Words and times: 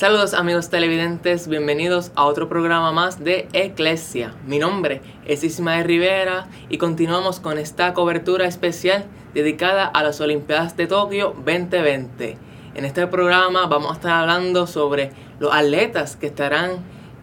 Saludos 0.00 0.32
amigos 0.32 0.70
televidentes, 0.70 1.46
bienvenidos 1.46 2.10
a 2.14 2.24
otro 2.24 2.48
programa 2.48 2.90
más 2.90 3.22
de 3.22 3.48
Eclesia. 3.52 4.34
Mi 4.46 4.58
nombre 4.58 5.02
es 5.26 5.44
Ismael 5.44 5.84
Rivera 5.84 6.48
y 6.70 6.78
continuamos 6.78 7.38
con 7.38 7.58
esta 7.58 7.92
cobertura 7.92 8.46
especial 8.46 9.04
dedicada 9.34 9.84
a 9.84 10.02
las 10.02 10.22
Olimpiadas 10.22 10.74
de 10.78 10.86
Tokio 10.86 11.34
2020. 11.44 12.38
En 12.76 12.84
este 12.86 13.06
programa 13.08 13.66
vamos 13.66 13.90
a 13.90 13.94
estar 13.96 14.12
hablando 14.12 14.66
sobre 14.66 15.12
los 15.38 15.52
atletas 15.52 16.16
que 16.16 16.28
estarán 16.28 16.78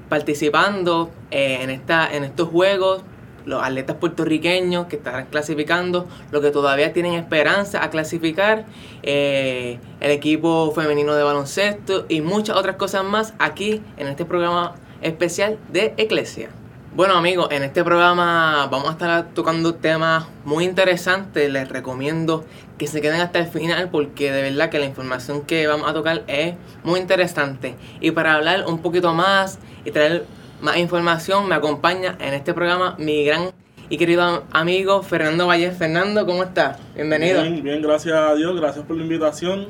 participando 0.07 1.09
eh, 1.31 1.63
en, 1.63 1.71
esta, 1.71 2.15
en 2.15 2.25
estos 2.25 2.47
Juegos 2.49 3.01
los 3.47 3.63
atletas 3.63 3.95
puertorriqueños 3.95 4.87
que 4.87 4.97
estarán 4.97 5.25
clasificando, 5.27 6.07
los 6.31 6.41
que 6.41 6.51
todavía 6.51 6.93
tienen 6.93 7.13
esperanza 7.13 7.83
a 7.83 7.89
clasificar, 7.89 8.65
eh, 9.03 9.79
el 9.99 10.11
equipo 10.11 10.71
femenino 10.75 11.15
de 11.15 11.23
baloncesto 11.23 12.05
y 12.09 12.21
muchas 12.21 12.57
otras 12.57 12.75
cosas 12.75 13.03
más 13.03 13.33
aquí 13.39 13.81
en 13.95 14.07
este 14.07 14.25
programa 14.25 14.75
especial 15.01 15.57
de 15.71 15.93
Eclesia. 15.97 16.49
Bueno 16.93 17.15
amigos, 17.15 17.49
en 17.51 17.63
este 17.63 17.83
programa 17.83 18.67
vamos 18.71 18.89
a 18.89 18.91
estar 18.93 19.27
tocando 19.33 19.75
temas 19.75 20.25
muy 20.43 20.65
interesantes. 20.65 21.51
Les 21.51 21.69
recomiendo 21.69 22.43
que 22.79 22.87
se 22.87 23.01
queden 23.01 23.21
hasta 23.21 23.39
el 23.39 23.47
final 23.47 23.89
porque 23.91 24.31
de 24.31 24.41
verdad 24.41 24.69
que 24.69 24.79
la 24.79 24.85
información 24.85 25.43
que 25.43 25.67
vamos 25.67 25.87
a 25.87 25.93
tocar 25.93 26.23
es 26.27 26.55
muy 26.83 26.99
interesante. 26.99 27.75
Y 28.01 28.11
para 28.11 28.33
hablar 28.33 28.65
un 28.65 28.79
poquito 28.79 29.13
más 29.13 29.59
y 29.85 29.91
traer 29.91 30.25
más 30.61 30.77
información 30.77 31.47
me 31.47 31.55
acompaña 31.55 32.17
en 32.19 32.33
este 32.33 32.53
programa 32.53 32.95
mi 32.97 33.23
gran 33.23 33.51
y 33.89 33.97
querido 33.97 34.43
amigo 34.51 35.01
Fernando 35.01 35.47
Valle. 35.47 35.71
Fernando, 35.71 36.25
¿cómo 36.25 36.43
estás? 36.43 36.77
Bienvenido. 36.95 37.41
Bien, 37.41 37.63
bien, 37.63 37.81
gracias 37.81 38.15
a 38.15 38.35
Dios, 38.35 38.59
gracias 38.59 38.85
por 38.85 38.97
la 38.97 39.03
invitación. 39.03 39.67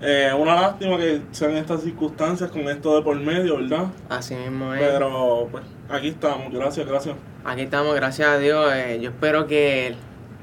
Eh, 0.00 0.32
una 0.36 0.54
lástima 0.56 0.96
que 0.96 1.22
sean 1.30 1.56
estas 1.56 1.82
circunstancias 1.82 2.50
con 2.50 2.62
esto 2.68 2.96
de 2.96 3.02
por 3.02 3.16
medio, 3.16 3.56
¿verdad? 3.58 3.86
Así 4.08 4.34
mismo 4.34 4.74
es. 4.74 4.80
Pero 4.80 5.48
pues 5.50 5.64
aquí 5.88 6.08
estamos, 6.08 6.52
gracias, 6.52 6.86
gracias. 6.86 7.16
Aquí 7.44 7.62
estamos, 7.62 7.94
gracias 7.94 8.28
a 8.28 8.38
Dios. 8.38 8.72
Eh, 8.74 8.98
yo 9.00 9.10
espero 9.10 9.46
que 9.46 9.94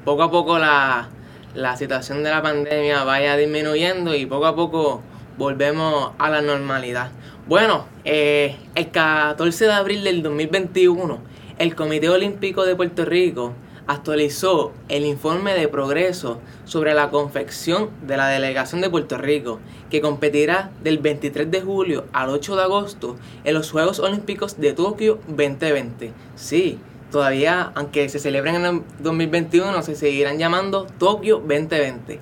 poco 0.04 0.22
a 0.22 0.30
poco 0.30 0.58
la, 0.58 1.08
la 1.54 1.76
situación 1.76 2.24
de 2.24 2.30
la 2.30 2.42
pandemia 2.42 3.04
vaya 3.04 3.36
disminuyendo 3.36 4.14
y 4.14 4.24
poco 4.24 4.46
a 4.46 4.56
poco 4.56 5.02
volvemos 5.38 6.12
a 6.18 6.30
la 6.30 6.42
normalidad. 6.42 7.10
Bueno, 7.46 7.86
eh, 8.04 8.56
el 8.74 8.90
14 8.90 9.66
de 9.66 9.72
abril 9.72 10.04
del 10.04 10.22
2021, 10.22 11.18
el 11.58 11.74
Comité 11.74 12.08
Olímpico 12.08 12.64
de 12.64 12.76
Puerto 12.76 13.04
Rico 13.04 13.52
actualizó 13.86 14.72
el 14.88 15.04
informe 15.04 15.54
de 15.54 15.68
progreso 15.68 16.40
sobre 16.64 16.94
la 16.94 17.10
confección 17.10 17.90
de 18.06 18.16
la 18.16 18.28
delegación 18.28 18.80
de 18.80 18.90
Puerto 18.90 19.18
Rico, 19.18 19.58
que 19.90 20.00
competirá 20.00 20.70
del 20.82 20.98
23 20.98 21.50
de 21.50 21.60
julio 21.60 22.04
al 22.12 22.30
8 22.30 22.56
de 22.56 22.62
agosto 22.62 23.16
en 23.44 23.54
los 23.54 23.70
Juegos 23.70 23.98
Olímpicos 23.98 24.60
de 24.60 24.72
Tokio 24.72 25.18
2020. 25.28 26.12
Sí, 26.36 26.78
todavía, 27.10 27.72
aunque 27.74 28.08
se 28.08 28.18
celebren 28.18 28.56
en 28.56 28.64
el 28.64 28.82
2021, 29.00 29.82
se 29.82 29.96
seguirán 29.96 30.38
llamando 30.38 30.86
Tokio 30.98 31.36
2020. 31.38 32.20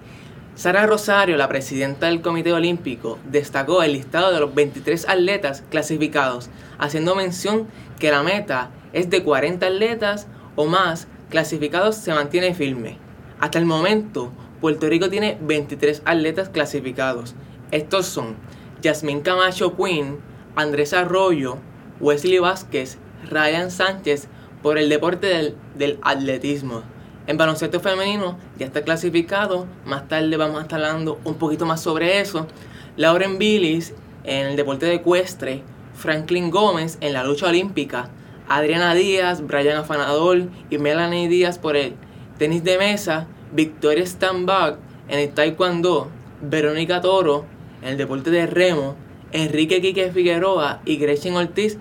Sara 0.61 0.85
Rosario, 0.85 1.39
la 1.39 1.49
presidenta 1.49 2.05
del 2.05 2.21
Comité 2.21 2.53
Olímpico, 2.53 3.19
destacó 3.25 3.83
el 3.83 3.95
listado 3.95 4.31
de 4.31 4.41
los 4.41 4.55
23 4.55 5.09
atletas 5.09 5.65
clasificados, 5.71 6.51
haciendo 6.77 7.15
mención 7.15 7.67
que 7.99 8.11
la 8.11 8.23
meta 8.23 8.69
es 8.93 9.09
de 9.09 9.23
40 9.23 9.67
atletas 9.67 10.27
o 10.57 10.67
más 10.67 11.09
clasificados 11.31 11.97
se 11.97 12.13
mantiene 12.13 12.53
firme. 12.53 12.99
Hasta 13.41 13.59
el 13.59 13.65
momento, 13.65 14.33
Puerto 14.61 14.87
Rico 14.87 15.09
tiene 15.09 15.39
23 15.41 16.03
atletas 16.05 16.51
clasificados. 16.51 17.35
Estos 17.71 18.05
son 18.05 18.37
Yasmín 18.83 19.23
Camacho 19.23 19.75
Quinn, 19.79 20.19
Andrés 20.57 20.93
Arroyo, 20.93 21.57
Wesley 22.01 22.39
Vázquez, 22.39 22.99
Ryan 23.31 23.71
Sánchez 23.71 24.29
por 24.63 24.77
el 24.77 24.91
deporte 24.91 25.27
del, 25.27 25.57
del 25.79 25.99
atletismo. 26.03 26.83
En 27.31 27.37
baloncesto 27.37 27.79
femenino 27.79 28.37
ya 28.59 28.67
está 28.67 28.83
clasificado. 28.83 29.69
Más 29.85 30.09
tarde 30.09 30.37
vamos 30.37 30.59
a 30.59 30.63
estar 30.63 30.85
hablando 30.85 31.21
un 31.23 31.37
poquito 31.37 31.65
más 31.65 31.81
sobre 31.81 32.19
eso. 32.19 32.49
Lauren 32.97 33.39
Billis 33.39 33.95
en 34.25 34.49
el 34.49 34.57
deporte 34.57 34.87
de 34.87 34.95
ecuestre. 34.95 35.63
Franklin 35.95 36.51
Gómez 36.51 36.99
en 37.01 37.13
la 37.13 37.23
lucha 37.23 37.47
olímpica. 37.47 38.11
Adriana 38.49 38.95
Díaz, 38.95 39.47
Brian 39.47 39.77
Afanador 39.77 40.49
y 40.71 40.79
Melanie 40.79 41.29
Díaz 41.29 41.61
por 41.61 41.77
el 41.77 41.95
tenis 42.37 42.65
de 42.65 42.79
mesa. 42.79 43.29
Victoria 43.53 44.05
Stambach 44.05 44.79
en 45.07 45.21
el 45.21 45.33
taekwondo. 45.33 46.09
Verónica 46.43 47.01
Toro 47.01 47.45
en 47.81 47.91
el 47.91 47.97
deporte 47.97 48.33
de 48.33 48.49
remo. 48.49 48.97
Enrique 49.31 49.81
Quique 49.81 50.11
Figueroa 50.11 50.81
y 50.85 50.97
Gretchen 50.97 51.37
Ortiz 51.37 51.79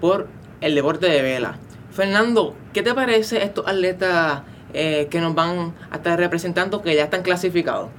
por 0.00 0.28
el 0.60 0.76
deporte 0.76 1.08
de 1.08 1.22
vela. 1.22 1.58
Fernando, 1.90 2.54
¿qué 2.72 2.82
te 2.82 2.94
parece 2.94 3.42
estos 3.42 3.66
atletas 3.66 4.42
eh, 4.74 5.08
que 5.10 5.20
nos 5.20 5.34
van 5.34 5.74
a 5.90 5.96
estar 5.96 6.18
representando 6.18 6.82
que 6.82 6.94
ya 6.94 7.04
están 7.04 7.22
clasificados? 7.22 7.90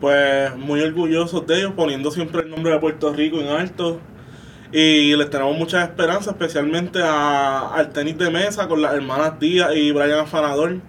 Pues 0.00 0.54
muy 0.56 0.80
orgullosos 0.80 1.46
de 1.46 1.58
ellos, 1.58 1.72
poniendo 1.76 2.10
siempre 2.10 2.42
el 2.42 2.50
nombre 2.50 2.72
de 2.72 2.78
Puerto 2.78 3.12
Rico 3.12 3.40
en 3.40 3.48
alto. 3.48 4.00
Y 4.72 5.14
les 5.14 5.30
tenemos 5.30 5.56
mucha 5.56 5.82
esperanza, 5.84 6.30
especialmente 6.30 6.98
al 7.02 7.90
tenis 7.92 8.18
de 8.18 8.30
mesa 8.30 8.68
con 8.68 8.82
las 8.82 8.94
hermanas 8.94 9.38
Díaz 9.38 9.76
y 9.76 9.92
Brian 9.92 10.20
Afanador. 10.20 10.80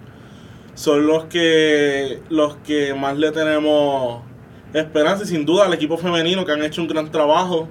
Son 0.74 1.06
los 1.06 1.26
que, 1.26 2.20
los 2.28 2.56
que 2.56 2.94
más 2.94 3.16
le 3.16 3.30
tenemos 3.30 4.22
esperanza 4.72 5.24
y 5.24 5.26
sin 5.28 5.46
duda 5.46 5.66
al 5.66 5.74
equipo 5.74 5.96
femenino 5.96 6.44
que 6.44 6.52
han 6.52 6.64
hecho 6.64 6.82
un 6.82 6.88
gran 6.88 7.10
trabajo. 7.10 7.68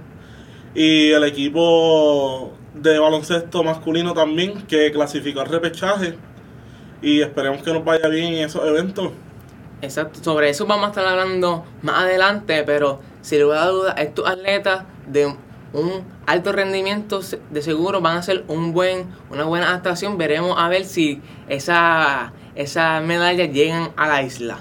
Y 0.74 1.12
el 1.12 1.24
equipo 1.24 2.54
de 2.74 2.98
baloncesto 3.00 3.64
masculino 3.64 4.14
también 4.14 4.62
que 4.64 4.92
clasificó 4.92 5.42
al 5.42 5.48
repechaje 5.48 6.16
y 7.04 7.22
esperemos 7.22 7.62
que 7.62 7.74
nos 7.74 7.84
vaya 7.86 8.08
bien 8.08 8.34
en 8.34 8.46
esos 8.46 8.66
eventos. 8.66 9.12
Exacto, 9.82 10.24
sobre 10.24 10.50
eso 10.50 10.66
vamos 10.66 10.86
a 10.86 10.90
estar 10.90 11.06
hablando 11.06 11.66
más 11.82 12.04
adelante, 12.04 12.64
pero 12.64 13.02
sin 13.22 13.42
lugar 13.42 13.60
a 13.60 13.68
dudas, 13.68 13.96
estos 13.98 14.28
atletas 14.28 14.86
de 15.06 15.26
un 15.74 16.04
alto 16.26 16.54
rendimiento 16.54 17.20
de 17.50 17.62
seguro 17.62 18.00
van 18.00 18.18
a 18.18 18.24
ser 18.24 18.46
un 18.48 18.72
buen, 18.72 19.08
una 19.30 19.44
buena 19.44 19.68
adaptación. 19.68 20.18
Veremos 20.18 20.56
a 20.58 20.70
ver 20.70 20.86
si 20.86 21.22
esas 21.50 22.32
esa 22.56 23.02
medallas 23.02 23.52
llegan 23.52 23.92
a 23.98 24.08
la 24.08 24.24
isla. 24.24 24.60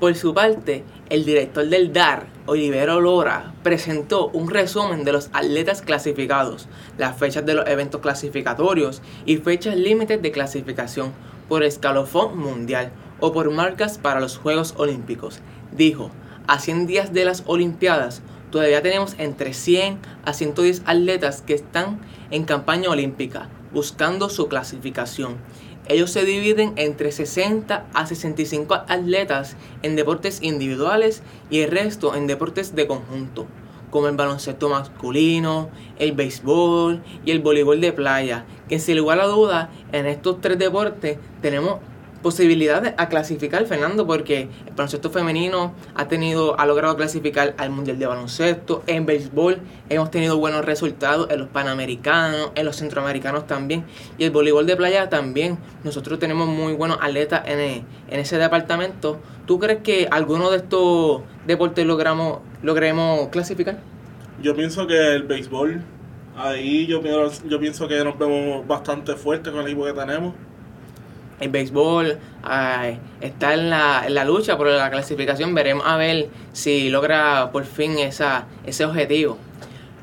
Por 0.00 0.14
su 0.16 0.34
parte, 0.34 0.82
el 1.08 1.24
director 1.24 1.66
del 1.66 1.92
DAR, 1.92 2.26
Olivero 2.46 3.00
Lora, 3.00 3.52
presentó 3.62 4.28
un 4.28 4.50
resumen 4.50 5.04
de 5.04 5.12
los 5.12 5.30
atletas 5.32 5.82
clasificados, 5.82 6.68
las 6.98 7.16
fechas 7.16 7.46
de 7.46 7.54
los 7.54 7.66
eventos 7.68 8.00
clasificatorios 8.00 9.02
y 9.24 9.36
fechas 9.36 9.76
límites 9.76 10.20
de 10.20 10.32
clasificación 10.32 11.12
por 11.48 11.62
escalofón 11.62 12.38
mundial 12.38 12.92
o 13.20 13.32
por 13.32 13.50
marcas 13.50 13.98
para 13.98 14.20
los 14.20 14.38
Juegos 14.38 14.74
Olímpicos. 14.76 15.40
Dijo, 15.72 16.10
a 16.46 16.58
100 16.58 16.86
días 16.86 17.12
de 17.12 17.24
las 17.24 17.42
Olimpiadas, 17.46 18.22
todavía 18.50 18.82
tenemos 18.82 19.14
entre 19.18 19.54
100 19.54 19.98
a 20.24 20.32
110 20.32 20.82
atletas 20.86 21.42
que 21.42 21.54
están 21.54 22.00
en 22.30 22.44
campaña 22.44 22.90
olímpica 22.90 23.48
buscando 23.74 24.30
su 24.30 24.48
clasificación. 24.48 25.36
Ellos 25.86 26.10
se 26.10 26.24
dividen 26.24 26.72
entre 26.76 27.12
60 27.12 27.86
a 27.92 28.06
65 28.06 28.74
atletas 28.88 29.56
en 29.82 29.96
deportes 29.96 30.40
individuales 30.40 31.22
y 31.50 31.60
el 31.60 31.70
resto 31.70 32.14
en 32.14 32.26
deportes 32.26 32.74
de 32.74 32.86
conjunto, 32.86 33.46
como 33.94 34.08
el 34.08 34.16
baloncesto 34.16 34.68
masculino, 34.68 35.70
el 36.00 36.10
béisbol 36.10 37.00
y 37.24 37.30
el 37.30 37.38
voleibol 37.38 37.80
de 37.80 37.92
playa, 37.92 38.44
que 38.68 38.80
sin 38.80 38.96
lugar 38.96 39.20
a 39.20 39.26
duda 39.26 39.70
en 39.92 40.06
estos 40.06 40.40
tres 40.40 40.58
deportes 40.58 41.16
tenemos 41.40 41.78
posibilidades 42.20 42.94
a 42.96 43.08
clasificar, 43.08 43.64
Fernando, 43.66 44.04
porque 44.04 44.48
el 44.66 44.72
baloncesto 44.74 45.10
femenino 45.10 45.74
ha 45.94 46.08
tenido, 46.08 46.58
ha 46.58 46.66
logrado 46.66 46.96
clasificar 46.96 47.54
al 47.56 47.70
Mundial 47.70 48.00
de 48.00 48.06
Baloncesto, 48.06 48.82
en 48.88 49.06
béisbol 49.06 49.58
hemos 49.88 50.10
tenido 50.10 50.38
buenos 50.38 50.64
resultados 50.64 51.30
en 51.30 51.38
los 51.38 51.48
panamericanos, 51.50 52.50
en 52.56 52.64
los 52.64 52.74
centroamericanos 52.74 53.46
también, 53.46 53.84
y 54.18 54.24
el 54.24 54.32
voleibol 54.32 54.66
de 54.66 54.74
playa 54.74 55.08
también. 55.08 55.56
Nosotros 55.84 56.18
tenemos 56.18 56.48
muy 56.48 56.72
buenos 56.72 56.98
atletas 57.00 57.42
en, 57.46 57.60
en 57.60 58.20
ese 58.20 58.38
departamento. 58.38 59.20
¿Tú 59.46 59.60
crees 59.60 59.82
que 59.82 60.08
alguno 60.10 60.50
de 60.50 60.56
estos 60.56 61.20
deportes 61.46 61.86
logramos, 61.86 62.38
logremos 62.60 63.28
clasificar? 63.28 63.93
Yo 64.42 64.54
pienso 64.54 64.86
que 64.86 65.14
el 65.14 65.22
béisbol, 65.22 65.80
ahí 66.36 66.86
yo, 66.86 67.00
yo 67.46 67.60
pienso 67.60 67.88
que 67.88 68.02
nos 68.04 68.18
vemos 68.18 68.66
bastante 68.66 69.14
fuertes 69.14 69.52
con 69.52 69.60
el 69.62 69.68
equipo 69.68 69.84
que 69.84 69.92
tenemos 69.92 70.34
el 71.40 71.50
béisbol 71.50 72.18
está 73.20 73.54
en 73.54 73.70
la, 73.70 74.04
en 74.06 74.14
la, 74.14 74.24
lucha 74.24 74.56
por 74.56 74.68
la 74.68 74.90
clasificación. 74.90 75.54
Veremos 75.54 75.84
a 75.86 75.96
ver 75.96 76.28
si 76.52 76.90
logra 76.90 77.50
por 77.52 77.64
fin 77.64 77.98
esa, 77.98 78.46
ese 78.64 78.84
objetivo. 78.84 79.38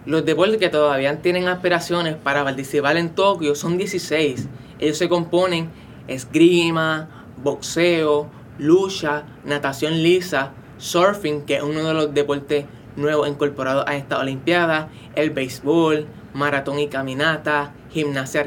Los 0.06 0.26
deportes 0.26 0.58
que 0.58 0.70
todavía 0.70 1.22
tienen 1.22 1.48
aspiraciones 1.48 2.16
para 2.16 2.44
participar 2.44 2.98
en 2.98 3.10
Tokio 3.10 3.56
son 3.56 3.78
16. 3.78 4.48
Ellos 4.80 4.98
se 4.98 5.10
componen 5.10 5.70
esgrima, 6.08 7.26
boxeo, 7.38 8.30
lucha, 8.58 9.24
natación 9.46 10.02
lisa, 10.02 10.52
surfing, 10.78 11.44
que 11.44 11.58
es 11.58 11.64
uno 11.64 11.84
de 11.84 11.94
los 11.94 12.14
deportes 12.14 12.66
nuevos 12.96 13.28
incorporados 13.28 13.86
a 13.88 13.96
esta 13.96 14.20
Olimpiada, 14.20 14.90
el 15.16 15.32
béisbol, 15.32 16.08
maratón 16.34 16.80
y 16.80 16.88
caminata, 16.88 17.74
gimnasia 17.92 18.46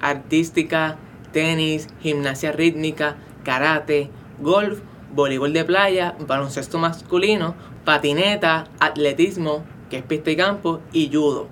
artística, 0.00 0.96
tenis, 1.32 1.88
gimnasia 2.00 2.52
rítmica, 2.52 3.16
karate, 3.44 4.10
golf, 4.40 4.80
voleibol 5.14 5.52
de 5.52 5.64
playa, 5.64 6.14
baloncesto 6.26 6.78
masculino, 6.78 7.54
patineta, 7.84 8.64
atletismo, 8.78 9.64
que 9.88 9.98
es 9.98 10.02
pista 10.04 10.30
y 10.30 10.36
campo, 10.36 10.80
y 10.92 11.10
judo. 11.12 11.48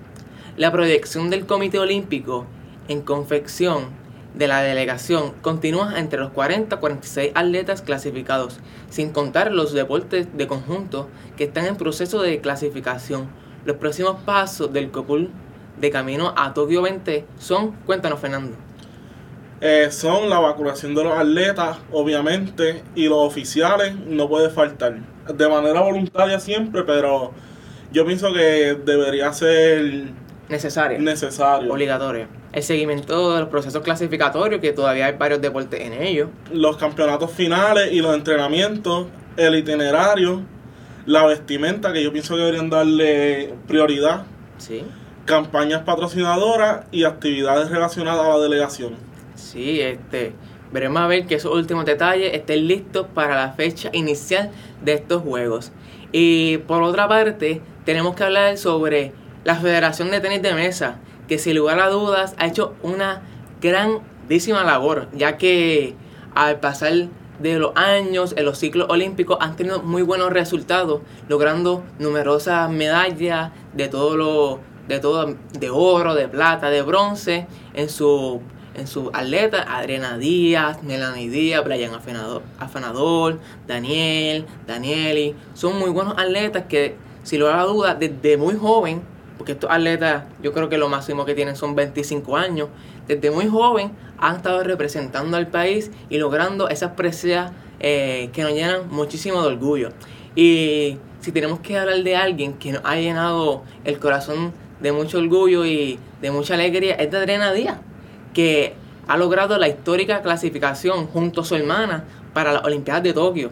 La 0.57 0.71
proyección 0.71 1.29
del 1.29 1.45
Comité 1.45 1.79
Olímpico 1.79 2.45
en 2.87 3.01
confección 3.01 3.89
de 4.33 4.47
la 4.47 4.61
delegación 4.61 5.33
continúa 5.41 5.99
entre 5.99 6.19
los 6.19 6.31
40 6.31 6.75
a 6.75 6.79
46 6.79 7.31
atletas 7.35 7.81
clasificados, 7.81 8.59
sin 8.89 9.11
contar 9.11 9.51
los 9.51 9.73
deportes 9.73 10.27
de 10.37 10.47
conjunto 10.47 11.09
que 11.37 11.45
están 11.45 11.65
en 11.65 11.75
proceso 11.75 12.21
de 12.21 12.39
clasificación. 12.41 13.29
Los 13.65 13.77
próximos 13.77 14.21
pasos 14.23 14.71
del 14.71 14.91
COPUL 14.91 15.29
de 15.79 15.91
camino 15.91 16.33
a 16.37 16.53
Tokio 16.53 16.81
20 16.81 17.25
son, 17.37 17.71
cuéntanos 17.85 18.19
Fernando. 18.19 18.55
Eh, 19.61 19.89
son 19.91 20.29
la 20.29 20.39
vacunación 20.39 20.95
de 20.95 21.03
los 21.03 21.17
atletas, 21.17 21.77
obviamente, 21.91 22.81
y 22.95 23.09
los 23.09 23.17
oficiales 23.17 23.93
no 23.95 24.29
puede 24.29 24.49
faltar. 24.49 24.99
De 25.33 25.49
manera 25.49 25.81
voluntaria 25.81 26.39
siempre, 26.39 26.83
pero 26.83 27.33
yo 27.91 28.05
pienso 28.05 28.31
que 28.33 28.77
debería 28.85 29.33
ser 29.33 30.05
necesario. 30.47 30.99
Necesario. 30.99 31.73
Obligatorio. 31.73 32.38
El 32.51 32.63
seguimiento 32.63 33.33
de 33.33 33.41
los 33.41 33.49
procesos 33.49 33.83
clasificatorios, 33.83 34.59
que 34.59 34.71
todavía 34.71 35.05
hay 35.05 35.13
varios 35.13 35.39
deportes 35.41 35.79
en 35.81 35.93
ellos. 35.93 36.29
Los 36.51 36.77
campeonatos 36.77 37.31
finales 37.31 37.91
y 37.91 38.01
los 38.01 38.15
entrenamientos, 38.15 39.07
el 39.37 39.55
itinerario, 39.55 40.41
la 41.05 41.25
vestimenta, 41.25 41.93
que 41.93 42.03
yo 42.03 42.11
pienso 42.11 42.35
que 42.35 42.41
deberían 42.41 42.69
darle 42.69 43.53
prioridad. 43.67 44.23
Sí. 44.57 44.83
Campañas 45.25 45.83
patrocinadoras 45.83 46.85
y 46.91 47.03
actividades 47.03 47.69
relacionadas 47.69 48.25
a 48.25 48.29
la 48.29 48.39
delegación. 48.39 48.95
Sí, 49.35 49.79
este. 49.79 50.33
Veremos 50.71 51.01
a 51.01 51.07
ver 51.07 51.25
que 51.25 51.35
esos 51.35 51.53
últimos 51.53 51.85
detalles 51.85 52.33
estén 52.33 52.67
listos 52.67 53.07
para 53.13 53.35
la 53.35 53.53
fecha 53.53 53.89
inicial 53.93 54.51
de 54.83 54.93
estos 54.93 55.23
juegos. 55.23 55.71
Y 56.11 56.57
por 56.59 56.83
otra 56.83 57.07
parte, 57.07 57.61
tenemos 57.85 58.15
que 58.15 58.23
hablar 58.23 58.57
sobre 58.57 59.13
la 59.43 59.55
Federación 59.55 60.11
de 60.11 60.19
Tenis 60.19 60.41
de 60.41 60.53
Mesa, 60.53 60.99
que 61.29 61.37
sin 61.37 61.55
lugar 61.55 61.79
a 61.79 61.89
dudas 61.89 62.33
ha 62.39 62.47
hecho 62.47 62.73
una 62.81 63.21
grandísima 63.61 64.63
labor, 64.63 65.07
ya 65.13 65.37
que 65.37 65.93
al 66.33 66.59
pasar 66.59 67.07
de 67.39 67.59
los 67.59 67.71
años 67.75 68.33
en 68.35 68.45
los 68.45 68.57
ciclos 68.57 68.87
olímpicos 68.89 69.37
han 69.39 69.55
tenido 69.55 69.81
muy 69.81 70.01
buenos 70.01 70.31
resultados, 70.33 71.01
logrando 71.29 71.83
numerosas 71.99 72.69
medallas 72.69 73.51
de 73.73 73.87
todo 73.87 74.17
lo 74.17 74.59
de 74.87 74.99
todo 74.99 75.35
de 75.53 75.69
oro, 75.69 76.15
de 76.15 76.27
plata, 76.27 76.71
de 76.71 76.81
bronce 76.81 77.45
en 77.75 77.89
su 77.89 78.41
en 78.73 78.87
su 78.87 79.11
atleta 79.13 79.63
Adriana 79.77 80.17
Díaz, 80.17 80.81
Melanie 80.83 81.29
Díaz, 81.29 81.63
Brian 81.63 81.93
Afanador, 81.93 82.41
Afanador, 82.59 83.39
Daniel, 83.67 84.45
Danieli, 84.65 85.35
son 85.53 85.77
muy 85.77 85.91
buenos 85.91 86.15
atletas 86.17 86.63
que 86.67 86.95
sin 87.23 87.41
lugar 87.41 87.59
a 87.59 87.63
dudas 87.65 87.99
desde 87.99 88.37
muy 88.37 88.55
joven 88.55 89.03
porque 89.39 89.53
estos 89.53 89.71
atletas 89.71 90.25
yo 90.43 90.51
creo 90.51 90.67
que 90.67 90.77
lo 90.77 90.89
máximo 90.89 91.23
que 91.23 91.33
tienen 91.33 91.55
son 91.55 91.73
25 91.73 92.35
años, 92.35 92.67
desde 93.07 93.31
muy 93.31 93.47
joven 93.47 93.91
han 94.17 94.35
estado 94.35 94.61
representando 94.63 95.37
al 95.37 95.47
país 95.47 95.91
y 96.09 96.17
logrando 96.17 96.67
esas 96.67 96.91
preseas 96.91 97.53
eh, 97.79 98.29
que 98.33 98.43
nos 98.43 98.51
llenan 98.51 98.89
muchísimo 98.89 99.41
de 99.41 99.47
orgullo. 99.47 99.91
Y 100.35 100.97
si 101.21 101.31
tenemos 101.31 101.61
que 101.61 101.77
hablar 101.77 102.03
de 102.03 102.17
alguien 102.17 102.53
que 102.55 102.73
nos 102.73 102.81
ha 102.83 102.97
llenado 102.97 103.63
el 103.85 103.97
corazón 103.97 104.51
de 104.81 104.91
mucho 104.91 105.19
orgullo 105.19 105.65
y 105.65 105.99
de 106.21 106.31
mucha 106.31 106.55
alegría, 106.55 106.95
es 106.95 107.09
de 107.09 107.17
Adriana 107.17 107.53
Díaz, 107.53 107.77
que 108.33 108.73
ha 109.07 109.15
logrado 109.15 109.57
la 109.57 109.69
histórica 109.69 110.21
clasificación 110.21 111.07
junto 111.07 111.41
a 111.41 111.45
su 111.45 111.55
hermana 111.55 112.03
para 112.33 112.51
las 112.51 112.65
Olimpiadas 112.65 113.03
de 113.03 113.13
Tokio. 113.13 113.51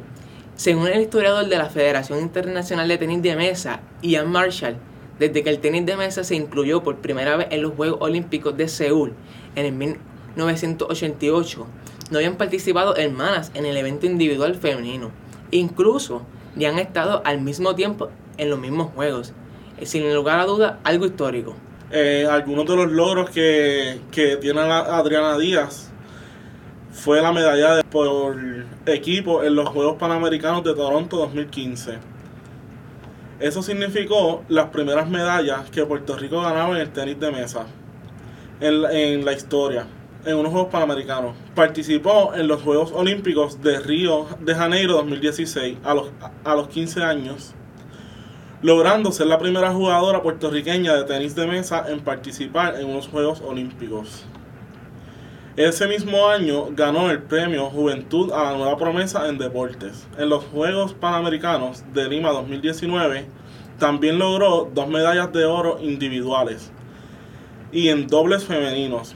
Según 0.57 0.87
el 0.87 0.99
historiador 0.99 1.47
de 1.47 1.57
la 1.57 1.69
Federación 1.69 2.19
Internacional 2.19 2.89
de 2.89 2.97
Tenis 2.97 3.21
de 3.21 3.37
Mesa, 3.37 3.79
Ian 4.01 4.29
Marshall, 4.29 4.75
desde 5.19 5.43
que 5.43 5.49
el 5.49 5.59
tenis 5.59 5.85
de 5.85 5.97
mesa 5.97 6.23
se 6.23 6.35
incluyó 6.35 6.83
por 6.83 6.97
primera 6.97 7.35
vez 7.37 7.47
en 7.51 7.61
los 7.61 7.73
Juegos 7.73 7.99
Olímpicos 8.01 8.55
de 8.55 8.67
Seúl 8.67 9.13
en 9.55 9.65
el 9.65 9.73
1988, 9.73 11.67
no 12.11 12.17
habían 12.17 12.35
participado 12.35 12.95
hermanas 12.95 13.51
en 13.53 13.65
el 13.65 13.75
evento 13.77 14.05
individual 14.05 14.55
femenino. 14.55 15.11
Incluso 15.51 16.21
ya 16.55 16.69
han 16.69 16.79
estado 16.79 17.21
al 17.25 17.41
mismo 17.41 17.75
tiempo 17.75 18.09
en 18.37 18.49
los 18.49 18.59
mismos 18.59 18.91
Juegos. 18.93 19.33
Sin 19.83 20.13
lugar 20.13 20.39
a 20.39 20.45
duda, 20.45 20.79
algo 20.83 21.05
histórico. 21.05 21.55
Eh, 21.91 22.27
algunos 22.29 22.65
de 22.65 22.75
los 22.75 22.91
logros 22.91 23.29
que, 23.29 23.99
que 24.11 24.37
tiene 24.37 24.59
Adriana 24.59 25.37
Díaz 25.37 25.89
fue 26.91 27.21
la 27.21 27.31
medalla 27.31 27.83
por 27.83 28.35
equipo 28.85 29.43
en 29.43 29.55
los 29.55 29.69
Juegos 29.69 29.97
Panamericanos 29.97 30.63
de 30.63 30.73
Toronto 30.73 31.17
2015 31.17 32.16
eso 33.39 33.61
significó 33.61 34.43
las 34.49 34.67
primeras 34.67 35.09
medallas 35.09 35.69
que 35.69 35.85
Puerto 35.85 36.15
Rico 36.17 36.41
ganaba 36.41 36.75
en 36.75 36.81
el 36.81 36.89
tenis 36.91 37.19
de 37.19 37.31
mesa 37.31 37.67
en, 38.59 39.25
la 39.25 39.33
historia, 39.33 39.85
en 40.25 40.37
unos 40.37 40.51
Juegos 40.51 40.71
Panamericanos. 40.71 41.35
Participó 41.53 42.33
en 42.33 42.47
los 42.47 42.63
Juegos 42.63 42.91
Olímpicos 42.91 43.61
de 43.61 43.79
Río 43.79 44.25
de 44.39 44.55
Janeiro 44.55 44.93
2016 44.93 45.77
a 45.83 45.93
los, 45.93 46.09
a 46.43 46.55
los 46.55 46.67
15 46.69 47.03
años, 47.03 47.53
logrando 48.63 49.11
ser 49.11 49.27
la 49.27 49.37
primera 49.37 49.71
jugadora 49.71 50.23
puertorriqueña 50.23 50.95
de 50.95 51.03
tenis 51.03 51.35
de 51.35 51.45
mesa 51.45 51.85
en 51.87 51.99
participar 51.99 52.79
en 52.79 52.87
unos 52.89 53.07
Juegos 53.07 53.41
Olímpicos. 53.41 54.25
Ese 55.57 55.88
mismo 55.88 56.27
año 56.27 56.68
ganó 56.69 57.09
el 57.09 57.24
premio 57.24 57.71
Juventud 57.71 58.31
a 58.31 58.44
la 58.44 58.57
Nueva 58.57 58.77
Promesa 58.77 59.27
en 59.27 59.39
Deportes. 59.39 60.07
En 60.15 60.30
los 60.30 60.44
Juegos 60.44 60.94
Panamericanos 60.94 61.83
de 61.95 62.07
Lima 62.07 62.30
2019 62.30 63.25
también 63.80 64.19
logró 64.19 64.69
dos 64.71 64.88
medallas 64.88 65.33
de 65.33 65.45
oro 65.45 65.80
individuales 65.81 66.71
y 67.71 67.90
en 67.90 68.06
dobles 68.06 68.44
femeninos. 68.44 69.16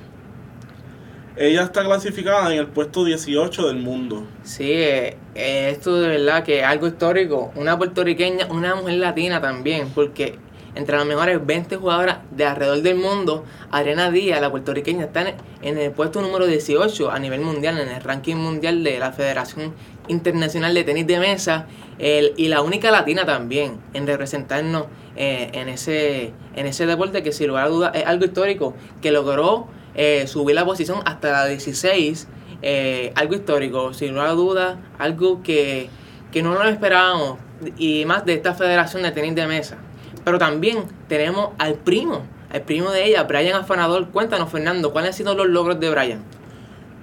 Ella 1.38 1.62
está 1.62 1.83
clasificada 1.83 2.51
en 2.51 2.57
el 2.57 2.65
puesto 2.65 3.05
18 3.05 3.67
del 3.67 3.77
mundo. 3.77 4.25
Sí, 4.41 4.71
eh, 4.71 5.17
eh, 5.36 5.69
esto 5.69 6.01
de 6.01 6.07
verdad 6.07 6.43
que 6.43 6.62
es 6.62 6.65
algo 6.65 6.88
histórico. 6.88 7.51
Una 7.55 7.77
puertorriqueña, 7.77 8.48
una 8.48 8.74
mujer 8.74 8.95
latina 8.95 9.39
también, 9.41 9.91
porque 9.93 10.39
entre 10.75 10.97
las 10.97 11.05
mejores 11.05 11.45
20 11.45 11.75
jugadoras 11.77 12.19
de 12.31 12.45
alrededor 12.45 12.81
del 12.81 12.95
mundo, 12.95 13.45
Adriana 13.71 14.11
Díaz, 14.11 14.41
la 14.41 14.49
puertorriqueña, 14.49 15.05
está 15.05 15.35
en 15.61 15.77
el 15.77 15.91
puesto 15.91 16.21
número 16.21 16.47
18 16.47 17.11
a 17.11 17.19
nivel 17.19 17.41
mundial, 17.41 17.79
en 17.79 17.89
el 17.89 18.01
ranking 18.01 18.35
mundial 18.35 18.83
de 18.83 18.99
la 18.99 19.11
Federación 19.11 19.73
Internacional 20.07 20.73
de 20.73 20.83
Tenis 20.83 21.07
de 21.07 21.19
Mesa, 21.19 21.67
y 21.99 22.47
la 22.47 22.61
única 22.61 22.89
latina 22.89 23.25
también 23.25 23.79
en 23.93 24.07
representarnos 24.07 24.85
eh, 25.15 25.49
en, 25.53 25.67
ese, 25.67 26.33
en 26.55 26.65
ese 26.65 26.85
deporte 26.85 27.21
que 27.21 27.31
sin 27.31 27.47
lugar 27.47 27.65
a 27.65 27.69
dudas 27.69 27.91
es 27.95 28.05
algo 28.05 28.25
histórico, 28.25 28.73
que 29.01 29.11
logró 29.11 29.67
eh, 29.93 30.25
subir 30.27 30.55
la 30.55 30.65
posición 30.65 31.01
hasta 31.05 31.31
la 31.31 31.45
16, 31.47 32.27
eh, 32.61 33.11
algo 33.15 33.35
histórico, 33.35 33.93
sin 33.93 34.13
lugar 34.13 34.29
a 34.29 34.31
dudas, 34.31 34.77
algo 34.97 35.43
que, 35.43 35.89
que 36.31 36.41
no 36.41 36.53
lo 36.53 36.63
esperábamos, 36.63 37.39
y 37.77 38.05
más 38.05 38.25
de 38.25 38.33
esta 38.33 38.53
Federación 38.53 39.03
de 39.03 39.11
Tenis 39.11 39.35
de 39.35 39.47
Mesa. 39.47 39.77
Pero 40.23 40.37
también 40.37 40.85
tenemos 41.07 41.49
al 41.57 41.75
primo, 41.75 42.23
al 42.51 42.61
primo 42.61 42.91
de 42.91 43.05
ella, 43.07 43.23
Brian 43.23 43.55
Afanador. 43.55 44.09
Cuéntanos, 44.09 44.49
Fernando, 44.49 44.91
¿cuáles 44.91 45.09
han 45.09 45.13
sido 45.13 45.35
los 45.35 45.47
logros 45.47 45.79
de 45.79 45.89
Brian? 45.89 46.23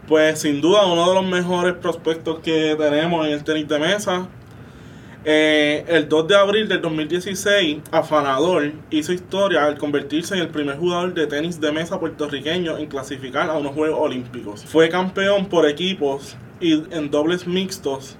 Pues 0.06 0.40
sin 0.40 0.60
duda 0.60 0.86
uno 0.86 1.08
de 1.08 1.14
los 1.14 1.26
mejores 1.26 1.74
prospectos 1.74 2.38
que 2.40 2.74
tenemos 2.78 3.26
en 3.26 3.32
el 3.34 3.44
tenis 3.44 3.68
de 3.68 3.78
mesa. 3.78 4.28
Eh, 5.24 5.84
el 5.88 6.08
2 6.08 6.28
de 6.28 6.36
abril 6.36 6.68
del 6.68 6.80
2016, 6.80 7.78
Afanador 7.90 8.72
hizo 8.90 9.12
historia 9.12 9.64
al 9.64 9.76
convertirse 9.76 10.34
en 10.34 10.40
el 10.40 10.48
primer 10.48 10.78
jugador 10.78 11.12
de 11.12 11.26
tenis 11.26 11.60
de 11.60 11.72
mesa 11.72 12.00
puertorriqueño 12.00 12.78
en 12.78 12.86
clasificar 12.86 13.50
a 13.50 13.58
unos 13.58 13.72
Juegos 13.72 13.98
Olímpicos. 14.00 14.64
Fue 14.64 14.88
campeón 14.88 15.46
por 15.46 15.68
equipos 15.68 16.36
y 16.60 16.84
en 16.94 17.10
dobles 17.10 17.46
mixtos 17.46 18.16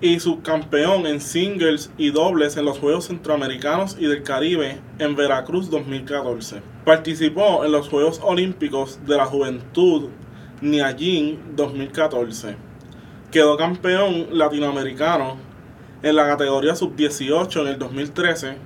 y 0.00 0.20
subcampeón 0.20 1.06
en 1.06 1.20
singles 1.20 1.90
y 1.96 2.10
dobles 2.10 2.56
en 2.56 2.66
los 2.66 2.78
Juegos 2.78 3.06
Centroamericanos 3.06 3.96
y 3.98 4.06
del 4.06 4.22
Caribe 4.22 4.80
en 4.98 5.16
Veracruz 5.16 5.70
2014. 5.70 6.60
Participó 6.84 7.64
en 7.64 7.72
los 7.72 7.88
Juegos 7.88 8.20
Olímpicos 8.22 8.98
de 9.06 9.16
la 9.16 9.24
Juventud 9.24 10.10
Niallín 10.60 11.56
2014. 11.56 12.56
Quedó 13.30 13.56
campeón 13.56 14.28
latinoamericano 14.32 15.36
en 16.02 16.14
la 16.14 16.26
categoría 16.26 16.76
sub-18 16.76 17.62
en 17.62 17.66
el 17.68 17.78
2013 17.78 18.56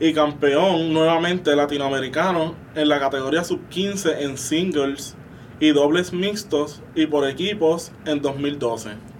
y 0.00 0.12
campeón 0.12 0.92
nuevamente 0.92 1.54
latinoamericano 1.54 2.54
en 2.74 2.88
la 2.88 2.98
categoría 2.98 3.44
sub-15 3.44 4.16
en 4.20 4.38
singles 4.38 5.16
y 5.60 5.70
dobles 5.70 6.12
mixtos 6.12 6.82
y 6.94 7.06
por 7.06 7.28
equipos 7.28 7.92
en 8.06 8.20
2012. 8.20 9.13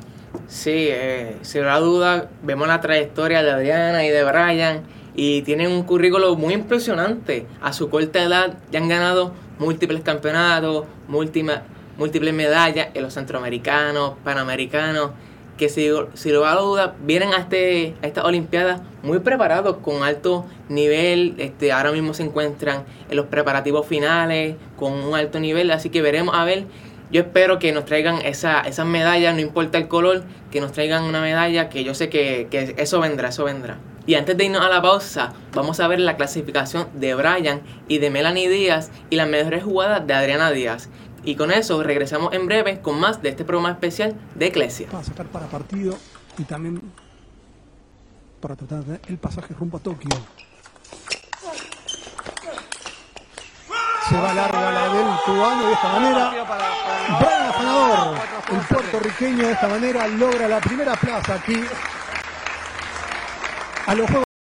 Sí, 0.48 0.88
eh, 0.90 1.36
sin 1.42 1.62
duda 1.62 2.28
vemos 2.42 2.68
la 2.68 2.80
trayectoria 2.80 3.42
de 3.42 3.50
Adriana 3.50 4.04
y 4.04 4.10
de 4.10 4.24
Brian 4.24 4.82
y 5.14 5.42
tienen 5.42 5.70
un 5.70 5.84
currículo 5.84 6.36
muy 6.36 6.54
impresionante. 6.54 7.46
A 7.62 7.72
su 7.72 7.88
corta 7.88 8.22
edad 8.22 8.58
ya 8.70 8.80
han 8.80 8.88
ganado 8.88 9.32
múltiples 9.58 10.02
campeonatos, 10.02 10.86
múltiples, 11.08 11.60
múltiples 11.96 12.34
medallas 12.34 12.88
en 12.94 13.02
los 13.02 13.14
centroamericanos, 13.14 14.14
panamericanos, 14.22 15.10
que 15.56 15.68
si, 15.68 15.88
si 16.14 16.30
lo 16.30 16.46
a 16.46 16.56
duda 16.56 16.96
vienen 17.04 17.32
a, 17.32 17.38
este, 17.38 17.94
a 18.02 18.06
estas 18.06 18.24
Olimpiadas 18.24 18.80
muy 19.02 19.20
preparados, 19.20 19.76
con 19.76 20.02
alto 20.02 20.46
nivel, 20.68 21.34
este, 21.38 21.72
ahora 21.72 21.92
mismo 21.92 22.12
se 22.12 22.24
encuentran 22.24 22.84
en 23.08 23.16
los 23.16 23.26
preparativos 23.26 23.86
finales, 23.86 24.56
con 24.76 24.92
un 24.92 25.14
alto 25.14 25.38
nivel, 25.38 25.70
así 25.70 25.90
que 25.90 26.02
veremos 26.02 26.34
a 26.34 26.44
ver 26.44 26.64
yo 27.10 27.20
espero 27.20 27.58
que 27.58 27.72
nos 27.72 27.84
traigan 27.84 28.16
esa, 28.22 28.60
esas 28.60 28.86
medallas, 28.86 29.34
no 29.34 29.40
importa 29.40 29.78
el 29.78 29.88
color, 29.88 30.24
que 30.50 30.60
nos 30.60 30.72
traigan 30.72 31.04
una 31.04 31.20
medalla, 31.20 31.68
que 31.68 31.84
yo 31.84 31.94
sé 31.94 32.08
que, 32.08 32.48
que, 32.50 32.74
eso 32.78 33.00
vendrá, 33.00 33.28
eso 33.28 33.44
vendrá. 33.44 33.78
Y 34.06 34.16
antes 34.16 34.36
de 34.36 34.44
irnos 34.44 34.62
a 34.64 34.68
la 34.68 34.82
pausa, 34.82 35.32
vamos 35.54 35.80
a 35.80 35.88
ver 35.88 36.00
la 36.00 36.16
clasificación 36.16 36.88
de 36.94 37.14
Brian 37.14 37.62
y 37.88 37.98
de 37.98 38.10
Melanie 38.10 38.48
Díaz 38.48 38.90
y 39.08 39.16
las 39.16 39.28
mejores 39.28 39.64
jugadas 39.64 40.06
de 40.06 40.12
Adriana 40.12 40.50
Díaz. 40.50 40.90
Y 41.24 41.36
con 41.36 41.50
eso 41.50 41.82
regresamos 41.82 42.34
en 42.34 42.46
breve 42.46 42.80
con 42.80 43.00
más 43.00 43.22
de 43.22 43.30
este 43.30 43.44
programa 43.44 43.70
especial 43.70 44.14
de 44.34 44.46
Eclesia. 44.46 44.88
Para 44.90 45.04
sacar 45.04 45.26
para 45.26 45.46
partido 45.46 45.96
y 46.36 46.42
también 46.44 46.82
para 48.40 48.56
tratar 48.56 49.00
el 49.08 49.16
pasaje 49.16 49.54
rumbo 49.54 49.78
a 49.78 49.80
Tokio. 49.80 50.10
Se 54.08 54.16
va 54.20 54.34
larga 54.34 54.70
la 54.70 54.88
del 54.88 55.06
cubano 55.24 55.66
de 55.66 55.72
esta 55.72 55.88
manera. 55.88 56.30
Brian 57.20 57.48
Afanador, 57.48 58.18
el 58.52 58.60
puertorriqueño 58.60 59.46
de 59.46 59.52
esta 59.52 59.68
manera 59.68 60.06
logra 60.08 60.46
la 60.46 60.60
primera 60.60 60.94
plaza 60.94 61.34
aquí 61.34 61.64
a 63.86 63.94
los 63.94 64.06
Juegos. 64.06 64.33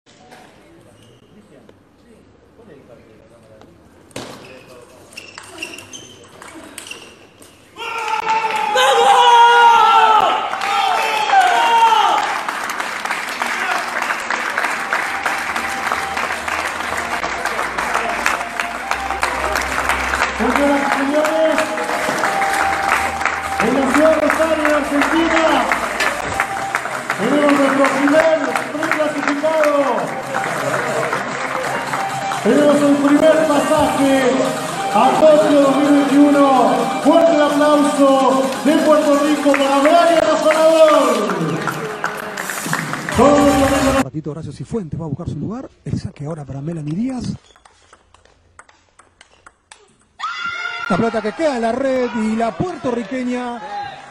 La 50.90 50.96
pelota 50.96 51.22
que 51.22 51.32
queda 51.32 51.56
en 51.56 51.62
la 51.62 51.72
red 51.72 52.10
y 52.14 52.36
la 52.36 52.50
puertorriqueña 52.52 53.58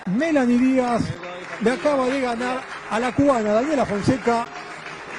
Melanie 0.07 0.57
Díaz 0.57 1.03
le 1.61 1.71
acaba 1.71 2.07
de 2.07 2.19
ganar 2.19 2.61
a 2.89 2.99
la 2.99 3.13
cubana 3.13 3.53
Daniela 3.53 3.85
Fonseca 3.85 4.45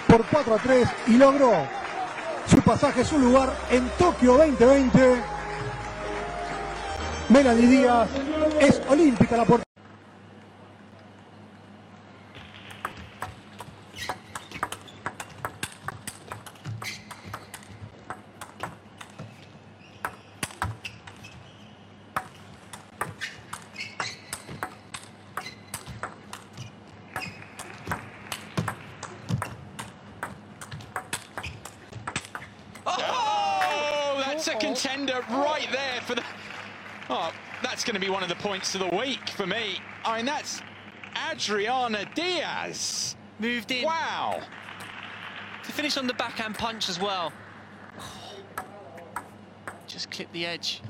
por 0.08 0.25
4 0.26 0.54
a 0.54 0.58
3 0.58 0.88
y 1.06 1.12
logró 1.16 1.52
su 2.46 2.61
pasaje, 2.61 3.04
su 3.04 3.18
lugar 3.18 3.54
en 3.70 3.88
Tokio 3.90 4.37
2020. 4.37 5.23
Melanie 7.28 7.66
Díaz 7.66 8.08
es 8.61 8.82
olímpica 8.88 9.37
la 9.37 9.44
puertorriqueña. 9.44 9.63
Points 38.54 38.75
of 38.76 38.88
the 38.88 38.96
week 38.96 39.30
for 39.30 39.49
me. 39.49 39.80
I 40.04 40.18
mean, 40.18 40.26
that's 40.26 40.62
Adriana 41.28 42.04
Diaz. 42.14 43.16
Moved 43.40 43.73
in. 43.73 43.84
Wow. 43.84 44.44
To 45.64 45.73
finish 45.73 45.96
on 45.96 46.06
the 46.06 46.14
backhand 46.14 46.54
punch 46.54 46.88
as 46.88 47.00
well. 47.00 47.32
Just 49.88 50.08
clip 50.12 50.30
the 50.30 50.46
edge. 50.46 50.82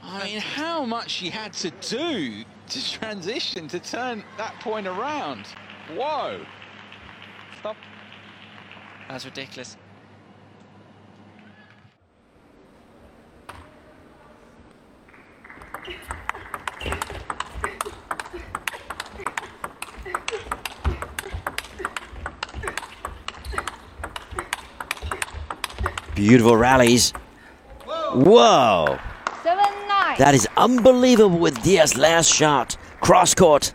I 0.00 0.22
mean, 0.22 0.38
how 0.38 0.84
much 0.84 1.10
she 1.10 1.28
had 1.28 1.52
to 1.54 1.70
do 1.80 2.44
to 2.68 2.92
transition, 2.92 3.66
to 3.66 3.80
turn 3.80 4.22
that 4.36 4.54
point 4.60 4.86
around. 4.86 5.44
Whoa. 5.96 6.46
Stop. 7.58 7.76
That's 9.08 9.24
ridiculous. 9.24 9.76
Beautiful 26.18 26.56
rallies. 26.56 27.12
Whoa. 27.86 28.98
Seven, 29.44 29.64
nine. 29.86 30.18
That 30.18 30.34
is 30.34 30.48
unbelievable 30.56 31.38
with 31.38 31.62
Diaz's 31.62 31.96
last 31.96 32.34
shot. 32.34 32.76
Cross 33.00 33.36
court. 33.36 33.72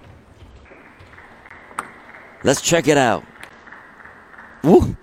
Let's 2.43 2.59
check 2.59 2.89
it 2.89 2.97
out. 2.97 3.23
Woo. 4.61 4.97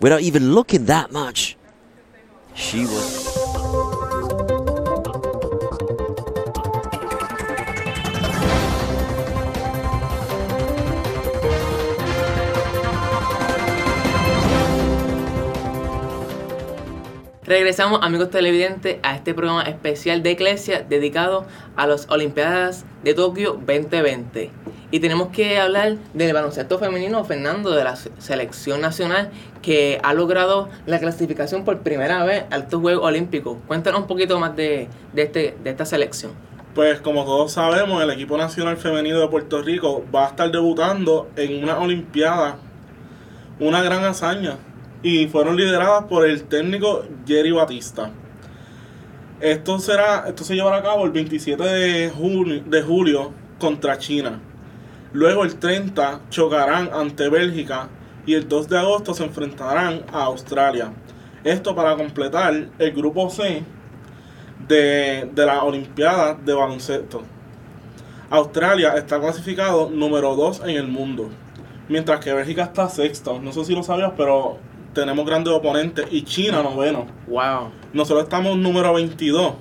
Without 0.00 0.22
even 0.22 0.52
looking 0.52 0.86
that 0.86 1.12
much. 1.12 1.56
She 2.54 2.80
was 2.80 3.37
Regresamos, 17.48 18.00
amigos 18.02 18.28
televidentes, 18.28 18.98
a 19.02 19.16
este 19.16 19.32
programa 19.32 19.62
especial 19.62 20.22
de 20.22 20.32
Eclesia 20.32 20.84
dedicado 20.86 21.46
a 21.76 21.86
las 21.86 22.06
Olimpiadas 22.10 22.84
de 23.02 23.14
Tokio 23.14 23.52
2020. 23.54 24.50
Y 24.90 25.00
tenemos 25.00 25.28
que 25.28 25.58
hablar 25.58 25.96
del 26.12 26.34
baloncesto 26.34 26.78
femenino, 26.78 27.24
Fernando, 27.24 27.70
de 27.70 27.84
la 27.84 27.96
selección 27.96 28.82
nacional 28.82 29.30
que 29.62 29.98
ha 30.02 30.12
logrado 30.12 30.68
la 30.84 30.98
clasificación 30.98 31.64
por 31.64 31.78
primera 31.78 32.22
vez 32.22 32.44
a 32.50 32.58
estos 32.58 32.82
Juegos 32.82 33.06
Olímpicos. 33.06 33.56
Cuéntanos 33.66 34.02
un 34.02 34.06
poquito 34.06 34.38
más 34.38 34.54
de, 34.54 34.88
de, 35.14 35.22
este, 35.22 35.56
de 35.64 35.70
esta 35.70 35.86
selección. 35.86 36.32
Pues 36.74 37.00
como 37.00 37.24
todos 37.24 37.52
sabemos, 37.52 38.02
el 38.02 38.10
equipo 38.10 38.36
nacional 38.36 38.76
femenino 38.76 39.20
de 39.20 39.28
Puerto 39.28 39.62
Rico 39.62 40.04
va 40.14 40.26
a 40.26 40.28
estar 40.28 40.50
debutando 40.50 41.30
en 41.34 41.64
una 41.64 41.78
Olimpiada, 41.78 42.58
una 43.58 43.82
gran 43.82 44.04
hazaña 44.04 44.58
y 45.02 45.26
fueron 45.28 45.56
lideradas 45.56 46.04
por 46.04 46.26
el 46.26 46.44
técnico 46.44 47.04
Jerry 47.26 47.52
Batista. 47.52 48.10
Esto, 49.40 49.78
será, 49.78 50.24
esto 50.26 50.42
se 50.42 50.54
llevará 50.54 50.78
a 50.78 50.82
cabo 50.82 51.04
el 51.04 51.12
27 51.12 51.62
de 51.62 52.10
julio, 52.10 52.62
de 52.66 52.82
julio 52.82 53.32
contra 53.58 53.96
China. 53.98 54.40
Luego 55.12 55.44
el 55.44 55.56
30 55.56 56.22
chocarán 56.28 56.90
ante 56.92 57.28
Bélgica 57.28 57.88
y 58.26 58.34
el 58.34 58.48
2 58.48 58.68
de 58.68 58.78
agosto 58.78 59.14
se 59.14 59.24
enfrentarán 59.24 60.02
a 60.12 60.24
Australia. 60.24 60.92
Esto 61.44 61.74
para 61.74 61.96
completar 61.96 62.68
el 62.78 62.92
grupo 62.92 63.30
C 63.30 63.62
de, 64.66 65.30
de 65.32 65.46
la 65.46 65.62
Olimpiada 65.62 66.34
de 66.34 66.52
baloncesto. 66.52 67.22
Australia 68.28 68.94
está 68.96 69.18
clasificado 69.18 69.88
número 69.88 70.34
2 70.34 70.62
en 70.64 70.76
el 70.76 70.88
mundo, 70.88 71.30
mientras 71.88 72.22
que 72.22 72.34
Bélgica 72.34 72.64
está 72.64 72.88
sexto. 72.88 73.40
No 73.40 73.52
sé 73.52 73.64
si 73.64 73.74
lo 73.74 73.82
sabías, 73.82 74.12
pero 74.16 74.58
tenemos 74.94 75.24
grandes 75.26 75.52
oponentes 75.52 76.06
y 76.10 76.22
China 76.22 76.62
noveno. 76.62 77.06
Wow. 77.26 77.70
Nosotros 77.92 78.24
estamos 78.24 78.56
número 78.56 78.92
22. 78.94 79.52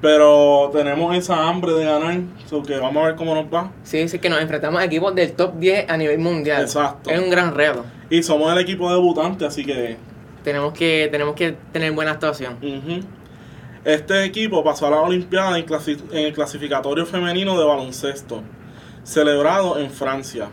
Pero 0.00 0.70
tenemos 0.72 1.14
esa 1.14 1.46
hambre 1.46 1.72
de 1.74 1.84
ganar, 1.84 2.20
so 2.46 2.62
que 2.62 2.78
vamos 2.78 3.02
a 3.02 3.08
ver 3.08 3.16
cómo 3.16 3.34
nos 3.34 3.52
va. 3.52 3.70
Sí, 3.82 4.08
sí, 4.08 4.18
que 4.18 4.30
nos 4.30 4.40
enfrentamos 4.40 4.80
a 4.80 4.84
equipos 4.84 5.14
del 5.14 5.32
top 5.32 5.56
10 5.58 5.90
a 5.90 5.96
nivel 5.98 6.18
mundial. 6.18 6.62
Exacto. 6.62 7.10
Es 7.10 7.20
un 7.20 7.28
gran 7.28 7.54
reto. 7.54 7.84
Y 8.08 8.22
somos 8.22 8.50
el 8.50 8.58
equipo 8.58 8.90
debutante, 8.90 9.44
así 9.44 9.64
que 9.64 9.98
Tenemos 10.42 10.72
que, 10.72 11.08
tenemos 11.12 11.34
que 11.34 11.52
tener 11.72 11.92
buena 11.92 12.12
actuación. 12.12 12.54
Ujú. 12.62 13.00
Este 13.84 14.24
equipo 14.24 14.64
pasó 14.64 14.86
a 14.86 14.90
la 14.90 15.00
Olimpiada 15.02 15.58
en, 15.58 15.66
clasi- 15.66 16.00
en 16.12 16.26
el 16.26 16.32
clasificatorio 16.32 17.04
femenino 17.04 17.58
de 17.58 17.64
baloncesto, 17.66 18.42
celebrado 19.02 19.78
en 19.78 19.90
Francia. 19.90 20.48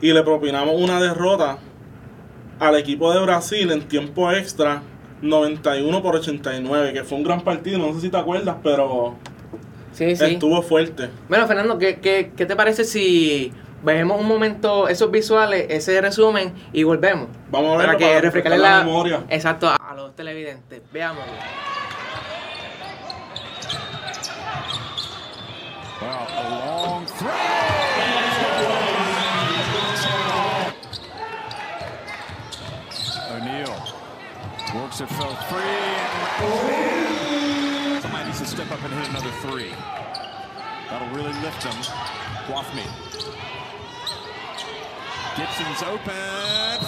Y 0.00 0.12
le 0.14 0.22
propinamos 0.22 0.74
una 0.80 0.98
derrota 0.98 1.58
al 2.62 2.76
equipo 2.76 3.12
de 3.12 3.20
Brasil 3.20 3.70
en 3.72 3.82
tiempo 3.82 4.30
extra, 4.30 4.82
91 5.20 6.02
por 6.02 6.16
89, 6.16 6.92
que 6.92 7.04
fue 7.04 7.18
un 7.18 7.24
gran 7.24 7.40
partido, 7.42 7.78
no 7.78 7.92
sé 7.94 8.02
si 8.02 8.08
te 8.08 8.16
acuerdas, 8.16 8.56
pero 8.62 9.16
Sí, 9.92 10.14
sí. 10.16 10.24
estuvo 10.24 10.62
fuerte. 10.62 11.10
Bueno, 11.28 11.46
Fernando, 11.46 11.76
¿qué, 11.78 11.96
qué, 12.00 12.32
qué 12.36 12.46
te 12.46 12.54
parece 12.56 12.84
si 12.84 13.52
vemos 13.82 14.20
un 14.20 14.26
momento 14.28 14.86
esos 14.88 15.10
visuales, 15.10 15.66
ese 15.70 16.00
resumen 16.00 16.52
y 16.72 16.84
volvemos? 16.84 17.28
Vamos 17.50 17.74
a 17.74 17.76
verlo 17.78 17.86
para 17.94 17.98
que 17.98 18.04
para 18.06 18.20
refrescarle 18.20 18.56
refrescar 18.56 18.58
la, 18.58 18.78
la 18.78 18.84
memoria. 18.84 19.24
Exacto, 19.28 19.68
a, 19.68 19.94
los 19.94 20.14
televidentes. 20.14 20.82
Veámoslo. 20.92 21.32
Well, 26.00 26.10
a 26.10 26.42
long 26.50 27.06
throw. 27.06 27.71
Works 34.74 35.00
it 35.00 35.08
for 35.08 35.28
three. 35.52 36.00
Somebody 38.00 38.24
needs 38.24 38.40
to 38.40 38.46
step 38.46 38.70
up 38.70 38.82
and 38.82 38.94
hit 38.94 39.08
another 39.10 39.30
three. 39.44 39.74
That'll 40.88 41.08
really 41.08 41.32
lift 41.44 41.62
them. 41.62 41.76
Guafme. 42.48 42.86
Gibson's 45.36 45.82
open. 45.82 46.12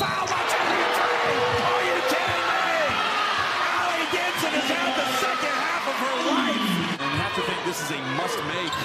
Foul 0.00 0.24
by 0.32 0.40
Jeffrey 0.48 0.84
three. 0.96 1.36
Are 1.60 1.84
you 1.84 2.00
kidding 2.08 2.44
me? 2.48 2.72
Allie 3.68 4.08
Gibson 4.16 4.52
has 4.56 4.68
had 4.68 4.92
the 4.96 5.06
second 5.20 5.52
half 5.52 5.84
of 5.84 5.96
her 6.00 6.16
life. 6.24 6.64
And 7.04 7.10
you 7.12 7.20
have 7.20 7.34
to 7.36 7.42
think 7.44 7.60
this 7.68 7.84
is 7.84 7.90
a 7.92 8.00
must 8.16 8.40
make. 8.48 8.76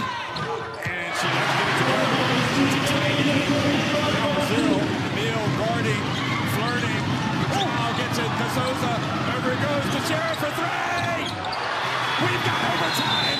And 0.84 1.12
she 1.16 1.28
get 1.32 1.48
it 1.56 1.80
to. 1.80 1.88
To 2.68 2.80
tie 2.92 3.16
it. 3.16 3.48
Now 4.12 4.28
Brazil. 4.36 4.89
It. 8.20 9.00
Over 9.40 9.52
it 9.54 9.62
goes 9.64 9.86
to 9.96 10.00
Sheriff 10.08 10.38
for 10.40 10.52
three. 10.60 11.24
We've 12.20 12.44
got 12.44 12.60
overtime. 12.68 13.40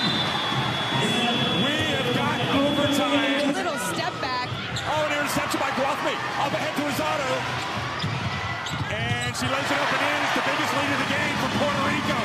We 1.60 1.74
have 1.96 2.10
got 2.16 2.38
overtime. 2.56 3.50
A 3.50 3.52
Little 3.52 3.78
step 3.92 4.14
back. 4.24 4.48
Oh, 4.88 5.04
an 5.04 5.12
interception 5.20 5.60
by 5.60 5.70
Guathme. 5.76 6.14
Up 6.40 6.52
ahead 6.52 6.74
to 6.76 6.82
Rosado. 6.88 7.30
And 8.92 9.36
she 9.36 9.46
lays 9.46 9.68
it 9.68 9.78
up 9.78 9.92
and 9.92 10.02
in. 10.08 10.20
It's 10.24 10.36
the 10.40 10.44
biggest 10.48 10.72
lead 10.72 10.90
of 10.90 11.00
the 11.04 11.10
game 11.12 11.36
for 11.40 11.50
Puerto 11.60 11.82
Rico. 11.84 12.18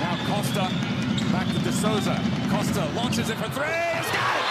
Now 0.00 0.16
Costa 0.30 0.64
back 1.32 1.48
to 1.48 1.58
De 1.60 1.72
Souza. 1.72 2.16
Costa 2.50 2.84
launches 2.94 3.30
it 3.30 3.36
for 3.36 3.48
three. 3.50 3.66
It's 3.68 4.12
got 4.12 4.36
it. 4.36 4.44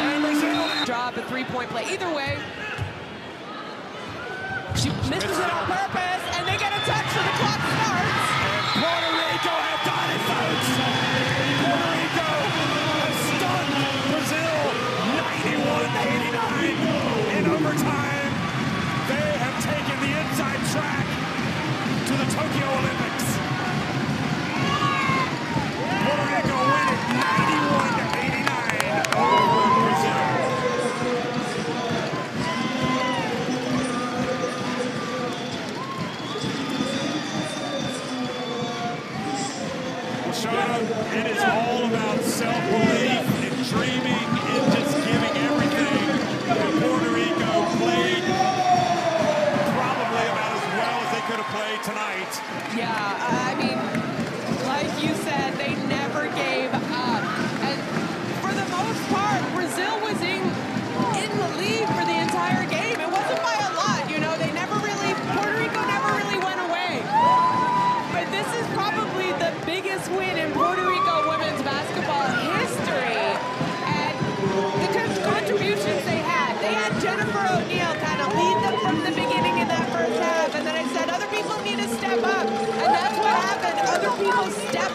And 0.00 0.22
Brazil. 0.22 0.84
Drop 0.84 1.16
a 1.16 1.22
three-point 1.22 1.70
play. 1.70 1.84
Either 1.92 2.12
way, 2.14 2.38
she 5.12 5.18
misses 5.18 5.38
it 5.38 5.52
on 5.52 5.66
purpose, 5.66 6.21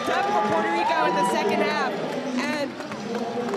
stepped 0.08 0.30
for 0.30 0.40
Puerto 0.48 0.72
Rico 0.72 1.04
in 1.04 1.14
the 1.16 1.28
second 1.28 1.60
half. 1.60 1.92
And 2.40 2.72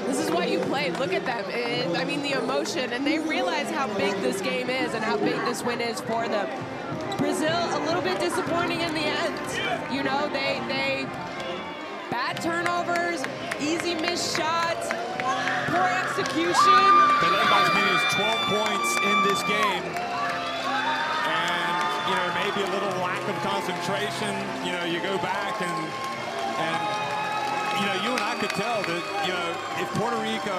this 0.04 0.20
is 0.20 0.30
what 0.32 0.52
you 0.52 0.60
play. 0.60 0.92
Look 0.92 1.14
at 1.14 1.24
them. 1.24 1.46
It, 1.48 1.98
I 1.98 2.04
mean, 2.04 2.22
the 2.24 2.34
emotion. 2.34 2.92
And 2.92 3.08
they 3.08 3.20
realize 3.20 3.70
how 3.72 3.88
big 3.96 4.20
this 4.20 4.42
game 4.42 4.70
is 4.70 4.94
and 4.94 5.02
how 5.02 5.16
big 5.16 5.36
this 5.48 5.64
win 5.64 5.80
is 5.80 6.02
for 6.02 6.28
them. 6.28 6.50
Brazil 7.18 7.56
a 7.56 7.80
little 7.86 8.02
bit 8.02 8.20
disappointing 8.20 8.82
in 8.82 8.94
the 8.94 9.08
end. 9.08 9.94
You 9.96 10.04
know, 10.04 10.28
they 10.28 10.60
they 10.68 11.08
bad 12.12 12.42
turnovers, 12.44 13.24
easy 13.62 13.96
missed 13.96 14.36
shots, 14.36 14.92
poor 15.72 15.88
execution. 16.04 16.84
They 17.24 17.32
led 17.32 17.48
by 17.48 17.64
as 17.64 17.72
many 17.72 17.92
as 17.96 18.04
12 18.12 18.60
points 18.60 18.90
in 19.08 19.18
this 19.24 19.40
game. 19.48 19.88
And, 21.32 21.80
you 22.12 22.16
know, 22.20 22.28
maybe 22.44 22.60
a 22.68 22.72
little 22.76 22.92
lack 23.00 23.24
of 23.24 23.40
concentration. 23.40 24.36
You 24.68 24.74
know, 24.76 24.84
you 24.84 25.00
go 25.00 25.16
back 25.24 25.62
and, 25.62 26.11
and 26.62 26.78
you 27.80 27.86
know, 27.88 27.97
you 28.06 28.12
and 28.17 28.24
I 28.24 28.36
could 28.39 28.52
tell 28.52 28.82
that, 28.82 29.04
you 29.26 29.34
know, 29.34 29.82
if 29.82 29.88
Puerto 29.97 30.17
Rico 30.21 30.56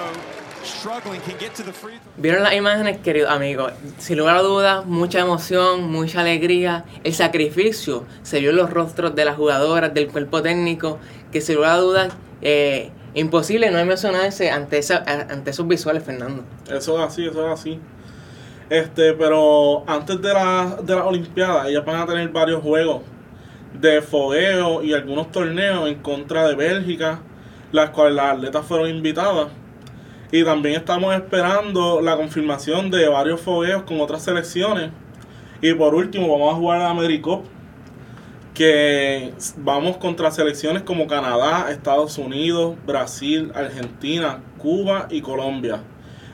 struggling 0.63 1.21
can 1.21 1.37
get 1.37 1.53
to 1.55 1.63
the 1.63 1.73
free 1.73 1.97
throw. 1.97 2.11
¿Vieron 2.17 2.43
las 2.43 2.53
imágenes, 2.53 2.97
queridos 2.97 3.29
amigos? 3.29 3.73
Sin 3.97 4.17
lugar 4.17 4.37
a 4.37 4.41
dudas, 4.41 4.85
mucha 4.85 5.19
emoción, 5.19 5.91
mucha 5.91 6.21
alegría. 6.21 6.85
El 7.03 7.13
sacrificio 7.13 8.05
se 8.23 8.39
vio 8.39 8.51
en 8.51 8.57
los 8.57 8.69
rostros 8.69 9.15
de 9.15 9.25
las 9.25 9.35
jugadoras, 9.35 9.93
del 9.93 10.07
cuerpo 10.09 10.41
técnico, 10.41 10.99
que 11.31 11.41
sin 11.41 11.55
lugar 11.55 11.71
a 11.71 11.77
dudas, 11.77 12.13
eh, 12.41 12.91
imposible 13.13 13.69
no 13.71 13.79
emocionarse 13.79 14.49
ante, 14.49 14.77
esa, 14.77 15.03
ante 15.05 15.51
esos 15.51 15.67
visuales, 15.67 16.03
Fernando. 16.03 16.43
Eso 16.69 16.97
es 16.99 17.07
así, 17.07 17.25
eso 17.27 17.45
es 17.45 17.59
así. 17.59 17.79
Este, 18.69 19.13
pero 19.13 19.83
antes 19.87 20.21
de 20.21 20.33
la, 20.33 20.77
de 20.81 20.95
las 20.95 21.05
Olimpiadas, 21.05 21.67
ellas 21.67 21.85
van 21.85 22.01
a 22.01 22.05
tener 22.05 22.29
varios 22.29 22.61
juegos 22.61 23.01
de 23.83 24.01
fogueo 24.01 24.81
y 24.81 24.93
algunos 24.93 25.29
torneos 25.31 25.89
en 25.89 25.95
contra 25.95 26.47
de 26.47 26.55
Bélgica, 26.55 27.19
las 27.73 27.89
cuales 27.89 28.15
las 28.15 28.37
atletas 28.37 28.65
fueron 28.65 28.89
invitadas. 28.89 29.49
Y 30.31 30.43
también 30.43 30.75
estamos 30.75 31.13
esperando 31.13 32.01
la 32.01 32.15
confirmación 32.15 32.89
de 32.89 33.09
varios 33.09 33.41
fogueos 33.41 33.83
con 33.83 33.99
otras 33.99 34.23
selecciones. 34.23 34.89
Y 35.61 35.73
por 35.73 35.93
último, 35.95 36.31
vamos 36.31 36.53
a 36.53 36.57
jugar 36.57 36.81
a 36.81 36.89
AmeriCup, 36.91 37.43
que 38.53 39.33
vamos 39.57 39.97
contra 39.97 40.31
selecciones 40.31 40.83
como 40.83 41.05
Canadá, 41.05 41.69
Estados 41.69 42.17
Unidos, 42.17 42.77
Brasil, 42.87 43.51
Argentina, 43.53 44.39
Cuba 44.57 45.07
y 45.09 45.21
Colombia. 45.21 45.81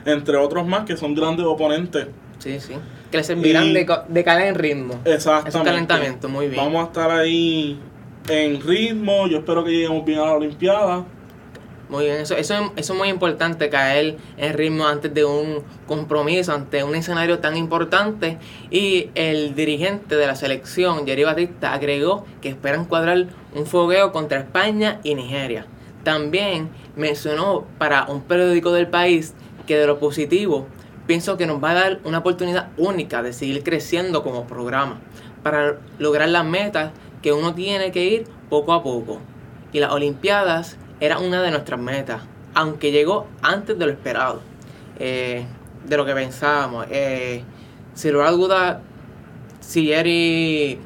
Entre 0.05 0.37
otros 0.37 0.67
más 0.67 0.85
que 0.85 0.95
son 0.95 1.15
grandes 1.15 1.47
oponentes. 1.47 2.07
Sí, 2.37 2.59
sí. 2.59 2.75
Que 3.11 3.17
les 3.17 3.25
servirán 3.27 3.65
Y- 3.67 3.73
de, 3.73 3.87
de 4.07 4.23
caer 4.23 4.47
en 4.47 4.55
ritmo. 4.55 4.99
Exactamente. 5.05 5.49
Es 5.49 5.55
un 5.55 5.63
calentamiento, 5.63 6.29
muy 6.29 6.47
bien. 6.47 6.63
Vamos 6.63 6.83
a 6.83 6.87
estar 6.87 7.11
ahí 7.11 7.79
en 8.27 8.61
ritmo. 8.61 9.27
Yo 9.27 9.39
espero 9.39 9.63
que 9.63 9.71
lleguemos 9.71 10.05
bien 10.05 10.19
a 10.19 10.25
la 10.25 10.33
Olimpiada. 10.33 11.05
Muy 11.89 12.05
bien, 12.05 12.17
eso, 12.17 12.35
eso, 12.35 12.71
eso 12.75 12.93
es 12.93 12.99
muy 12.99 13.09
importante, 13.09 13.67
caer 13.69 14.17
en 14.37 14.53
ritmo 14.53 14.85
antes 14.85 15.11
de 15.11 15.25
un 15.25 15.63
compromiso, 15.87 16.53
ante 16.53 16.83
un 16.83 16.93
escenario 16.93 17.39
tan 17.39 17.57
importante. 17.57 18.37
Y 18.69 19.09
el 19.15 19.55
dirigente 19.55 20.15
de 20.15 20.27
la 20.27 20.35
selección, 20.35 21.07
Jerry 21.07 21.23
Batista, 21.23 21.73
agregó 21.73 22.27
que 22.41 22.49
esperan 22.49 22.85
cuadrar 22.85 23.25
un 23.55 23.65
fogueo 23.65 24.11
contra 24.11 24.37
España 24.37 24.99
y 25.03 25.15
Nigeria. 25.15 25.65
También 26.03 26.69
mencionó 26.95 27.65
para 27.79 28.05
un 28.05 28.21
periódico 28.21 28.71
del 28.71 28.87
país 28.87 29.33
que 29.65 29.75
de 29.75 29.87
lo 29.87 29.97
positivo 29.99 30.67
pienso 31.09 31.37
que 31.37 31.47
nos 31.47 31.61
va 31.61 31.71
a 31.71 31.73
dar 31.73 31.99
una 32.03 32.19
oportunidad 32.19 32.67
única 32.77 33.23
de 33.23 33.33
seguir 33.33 33.63
creciendo 33.63 34.21
como 34.21 34.45
programa 34.45 34.99
para 35.41 35.79
lograr 35.97 36.29
las 36.29 36.45
metas 36.45 36.91
que 37.23 37.33
uno 37.33 37.55
tiene 37.55 37.91
que 37.91 38.05
ir 38.05 38.27
poco 38.47 38.73
a 38.73 38.83
poco. 38.83 39.19
Y 39.73 39.79
las 39.79 39.91
Olimpiadas 39.91 40.77
era 40.99 41.17
una 41.17 41.41
de 41.41 41.49
nuestras 41.49 41.79
metas, 41.79 42.21
aunque 42.53 42.91
llegó 42.91 43.25
antes 43.41 43.79
de 43.79 43.87
lo 43.87 43.91
esperado, 43.91 44.41
eh, 44.99 45.47
de 45.83 45.97
lo 45.97 46.05
que 46.05 46.13
pensábamos. 46.13 46.85
Eh, 46.91 47.41
sin 47.95 48.13
lugar 48.13 48.33
duda, 48.33 48.81
si 49.61 49.87
Jerry 49.87 50.77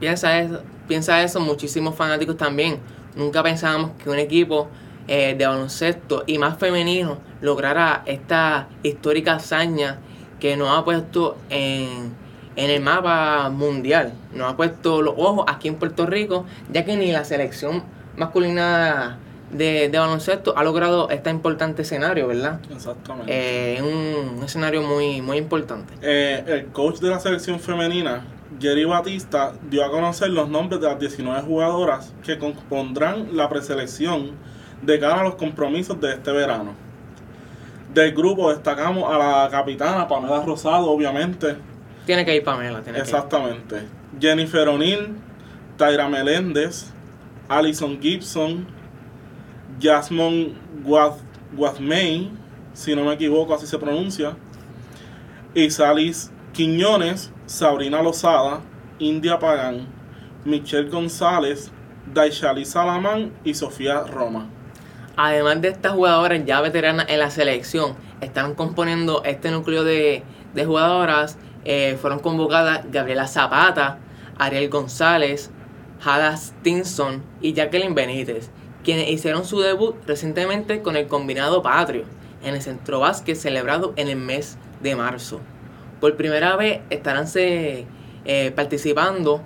piensa 0.00 0.40
eso, 0.40 0.60
piensa 0.88 1.22
eso, 1.22 1.38
muchísimos 1.38 1.94
fanáticos 1.94 2.36
también. 2.36 2.80
Nunca 3.14 3.44
pensábamos 3.44 3.92
que 3.92 4.10
un 4.10 4.18
equipo 4.18 4.66
eh, 5.08 5.34
de 5.36 5.46
baloncesto 5.46 6.24
y 6.26 6.38
más 6.38 6.58
femenino 6.58 7.18
lograra 7.40 8.02
esta 8.06 8.68
histórica 8.82 9.34
hazaña 9.34 9.98
que 10.38 10.56
nos 10.56 10.76
ha 10.76 10.84
puesto 10.84 11.36
en, 11.50 12.14
en 12.56 12.70
el 12.70 12.80
mapa 12.80 13.50
mundial. 13.50 14.12
Nos 14.32 14.52
ha 14.52 14.56
puesto 14.56 15.02
los 15.02 15.14
ojos 15.16 15.44
aquí 15.48 15.68
en 15.68 15.76
Puerto 15.76 16.06
Rico, 16.06 16.44
ya 16.72 16.84
que 16.84 16.96
ni 16.96 17.12
la 17.12 17.24
selección 17.24 17.82
masculina 18.16 19.18
de, 19.52 19.88
de 19.88 19.98
baloncesto 19.98 20.56
ha 20.56 20.64
logrado 20.64 21.10
este 21.10 21.30
importante 21.30 21.82
escenario, 21.82 22.28
¿verdad? 22.28 22.60
Exactamente. 22.70 23.32
Eh, 23.32 23.74
es 23.74 23.82
un, 23.82 24.38
un 24.38 24.44
escenario 24.44 24.82
muy, 24.82 25.20
muy 25.22 25.38
importante. 25.38 25.92
Eh, 26.02 26.44
el 26.46 26.66
coach 26.66 26.98
de 27.00 27.10
la 27.10 27.20
selección 27.20 27.58
femenina, 27.60 28.24
Jerry 28.60 28.84
Batista, 28.84 29.52
dio 29.68 29.84
a 29.84 29.90
conocer 29.90 30.30
los 30.30 30.48
nombres 30.48 30.80
de 30.80 30.88
las 30.88 30.98
19 30.98 31.42
jugadoras 31.42 32.12
que 32.22 32.38
compondrán 32.38 33.36
la 33.36 33.48
preselección 33.48 34.32
de 34.82 34.98
cara 34.98 35.20
a 35.20 35.24
los 35.24 35.34
compromisos 35.34 36.00
de 36.00 36.14
este 36.14 36.32
verano. 36.32 36.74
Del 37.92 38.14
grupo 38.14 38.50
destacamos 38.50 39.12
a 39.12 39.18
la 39.18 39.48
capitana 39.50 40.06
Pamela 40.06 40.42
Rosado, 40.42 40.90
obviamente. 40.90 41.56
Tiene 42.06 42.24
que 42.24 42.36
ir 42.36 42.44
Pamela, 42.44 42.80
tiene 42.82 42.98
que 42.98 43.08
ir. 43.08 43.14
Exactamente. 43.14 43.82
Jennifer 44.18 44.68
O'Neill, 44.68 45.16
Tyra 45.76 46.08
Meléndez, 46.08 46.92
Alison 47.48 48.00
Gibson, 48.00 48.66
Jasmine 49.80 50.54
Guad 50.84 51.14
Guadmey, 51.52 52.30
si 52.72 52.94
no 52.94 53.04
me 53.04 53.14
equivoco, 53.14 53.54
así 53.54 53.66
se 53.66 53.78
pronuncia. 53.78 54.36
Isalis 55.54 56.30
Quiñones, 56.52 57.32
Sabrina 57.46 58.02
Lozada, 58.02 58.60
India 59.00 59.38
Pagán, 59.38 59.88
Michelle 60.44 60.88
González, 60.88 61.72
Daishali 62.12 62.64
Salamán 62.64 63.32
y 63.44 63.54
Sofía 63.54 64.04
Roma. 64.04 64.48
Además 65.16 65.60
de 65.60 65.68
estas 65.68 65.92
jugadoras 65.92 66.44
ya 66.44 66.60
veteranas 66.60 67.06
en 67.08 67.18
la 67.18 67.30
selección, 67.30 67.94
están 68.20 68.54
componiendo 68.54 69.22
este 69.24 69.50
núcleo 69.50 69.84
de, 69.84 70.22
de 70.54 70.64
jugadoras. 70.64 71.36
eh, 71.64 71.98
fueron 72.00 72.20
convocadas 72.20 72.90
Gabriela 72.90 73.26
Zapata, 73.26 73.98
Ariel 74.38 74.70
González, 74.70 75.50
Hada 76.02 76.34
Stinson 76.36 77.22
y 77.42 77.52
Jacqueline 77.52 77.94
Benítez, 77.94 78.50
quienes 78.82 79.10
hicieron 79.10 79.44
su 79.44 79.60
debut 79.60 79.96
recientemente 80.06 80.80
con 80.80 80.96
el 80.96 81.06
combinado 81.06 81.62
patrio 81.62 82.04
en 82.42 82.54
el 82.54 82.62
centro 82.62 83.00
básquet 83.00 83.36
celebrado 83.36 83.92
en 83.96 84.08
el 84.08 84.16
mes 84.16 84.56
de 84.80 84.96
marzo. 84.96 85.40
Por 86.00 86.16
primera 86.16 86.56
vez 86.56 86.80
estarán 86.88 87.26
eh, 87.34 87.84
participando 88.56 89.42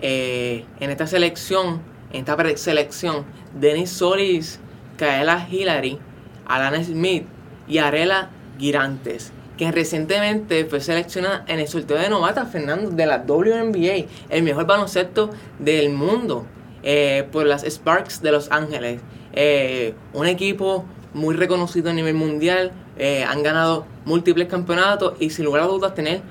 eh, 0.00 0.64
en 0.78 0.90
esta 0.90 1.08
selección, 1.08 1.82
en 2.12 2.20
esta 2.20 2.36
preselección, 2.36 3.24
Denis 3.58 3.90
Solis, 3.90 4.60
Kaela 4.96 5.46
Hillary, 5.50 5.98
Alana 6.46 6.82
Smith 6.82 7.24
y 7.68 7.78
Arela 7.78 8.30
Girantes, 8.58 9.32
quien 9.56 9.72
recientemente 9.72 10.64
fue 10.64 10.80
seleccionada 10.80 11.44
en 11.48 11.60
el 11.60 11.68
sorteo 11.68 11.98
de 11.98 12.08
novatas 12.08 12.50
Fernando 12.50 12.90
de 12.90 13.06
la 13.06 13.24
WNBA, 13.26 14.06
el 14.28 14.42
mejor 14.42 14.66
baloncesto 14.66 15.30
del 15.58 15.90
mundo, 15.90 16.46
eh, 16.82 17.26
por 17.32 17.46
las 17.46 17.64
Sparks 17.64 18.22
de 18.22 18.32
Los 18.32 18.50
Ángeles. 18.52 19.00
Eh, 19.32 19.94
un 20.12 20.26
equipo 20.26 20.84
muy 21.14 21.34
reconocido 21.34 21.90
a 21.90 21.92
nivel 21.92 22.14
mundial, 22.14 22.72
eh, 22.98 23.24
han 23.24 23.42
ganado 23.42 23.86
múltiples 24.04 24.48
campeonatos 24.48 25.14
y 25.18 25.30
sin 25.30 25.46
lugar 25.46 25.62
a 25.62 25.66
dudas 25.66 25.94
tener 25.94 26.22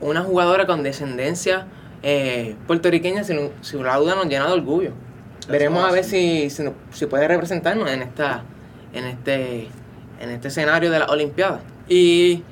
una 0.00 0.22
jugadora 0.22 0.66
con 0.66 0.82
descendencia 0.82 1.66
puertorriqueña 2.66 3.24
sin, 3.24 3.50
sin 3.60 3.80
lugar 3.80 3.96
a 3.96 3.98
dudas 3.98 4.16
nos 4.16 4.26
llena 4.26 4.46
de 4.46 4.52
orgullo. 4.52 4.92
Veremos 5.50 5.84
a 5.84 5.90
ver 5.90 6.04
si, 6.04 6.48
si, 6.50 7.06
puede 7.06 7.26
representarnos 7.28 7.90
en 7.90 8.02
esta 8.02 8.44
en 8.92 9.04
este 9.04 9.68
en 10.20 10.30
este 10.30 10.48
escenario 10.48 10.90
de 10.90 10.98
las 10.98 11.08
Olimpiadas. 11.10 11.62
Y 11.88 12.42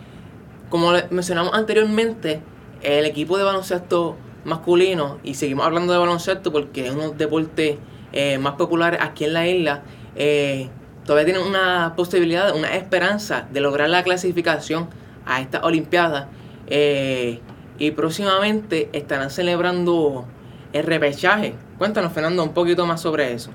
como 0.68 0.92
mencionamos 1.10 1.54
anteriormente, 1.54 2.40
el 2.82 3.04
equipo 3.04 3.38
de 3.38 3.44
baloncesto 3.44 4.16
masculino, 4.44 5.18
y 5.22 5.34
seguimos 5.34 5.66
hablando 5.66 5.92
de 5.92 5.98
baloncesto 5.98 6.50
porque 6.52 6.86
es 6.86 6.92
uno 6.92 7.02
de 7.02 7.08
los 7.08 7.18
deportes 7.18 7.76
eh, 8.12 8.38
más 8.38 8.54
populares 8.54 9.00
aquí 9.02 9.24
en 9.24 9.32
la 9.34 9.46
isla, 9.46 9.82
eh, 10.16 10.68
todavía 11.04 11.32
tienen 11.32 11.46
una 11.46 11.94
posibilidad, 11.96 12.54
una 12.56 12.74
esperanza 12.74 13.46
de 13.52 13.60
lograr 13.60 13.90
la 13.90 14.02
clasificación 14.02 14.88
a 15.26 15.40
esta 15.40 15.60
Olimpiada. 15.60 16.28
eh, 16.66 17.40
y 17.78 17.92
próximamente 17.92 18.90
estarán 18.92 19.30
celebrando 19.30 20.26
el 20.72 20.84
repechaje. 20.84 21.54
Cuéntanos, 21.78 22.12
Fernando, 22.12 22.42
un 22.42 22.52
poquito 22.54 22.86
más 22.86 23.00
sobre 23.00 23.32
eso. 23.32 23.50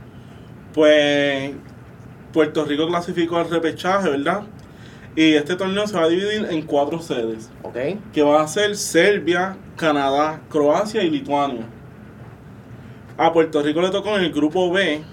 Pues 0.74 1.52
Puerto 2.32 2.66
Rico 2.66 2.88
clasificó 2.88 3.38
al 3.38 3.50
repechaje, 3.50 4.10
¿verdad? 4.10 4.44
Y 5.16 5.34
este 5.36 5.56
torneo 5.56 5.86
se 5.86 5.96
va 5.96 6.04
a 6.06 6.08
dividir 6.08 6.48
en 6.50 6.64
cuatro 6.64 7.00
sedes, 7.00 7.52
¿Ok? 7.62 7.78
que 8.12 8.24
van 8.24 8.42
a 8.42 8.48
ser 8.48 8.76
Serbia, 8.76 9.56
Canadá, 9.76 10.42
Croacia 10.50 11.04
y 11.04 11.10
Lituania. 11.12 11.66
A 13.16 13.32
Puerto 13.32 13.62
Rico 13.62 13.80
le 13.82 13.92
tocó 13.92 14.18
en 14.18 14.24
el 14.24 14.34
grupo 14.34 14.72
B, 14.72 15.04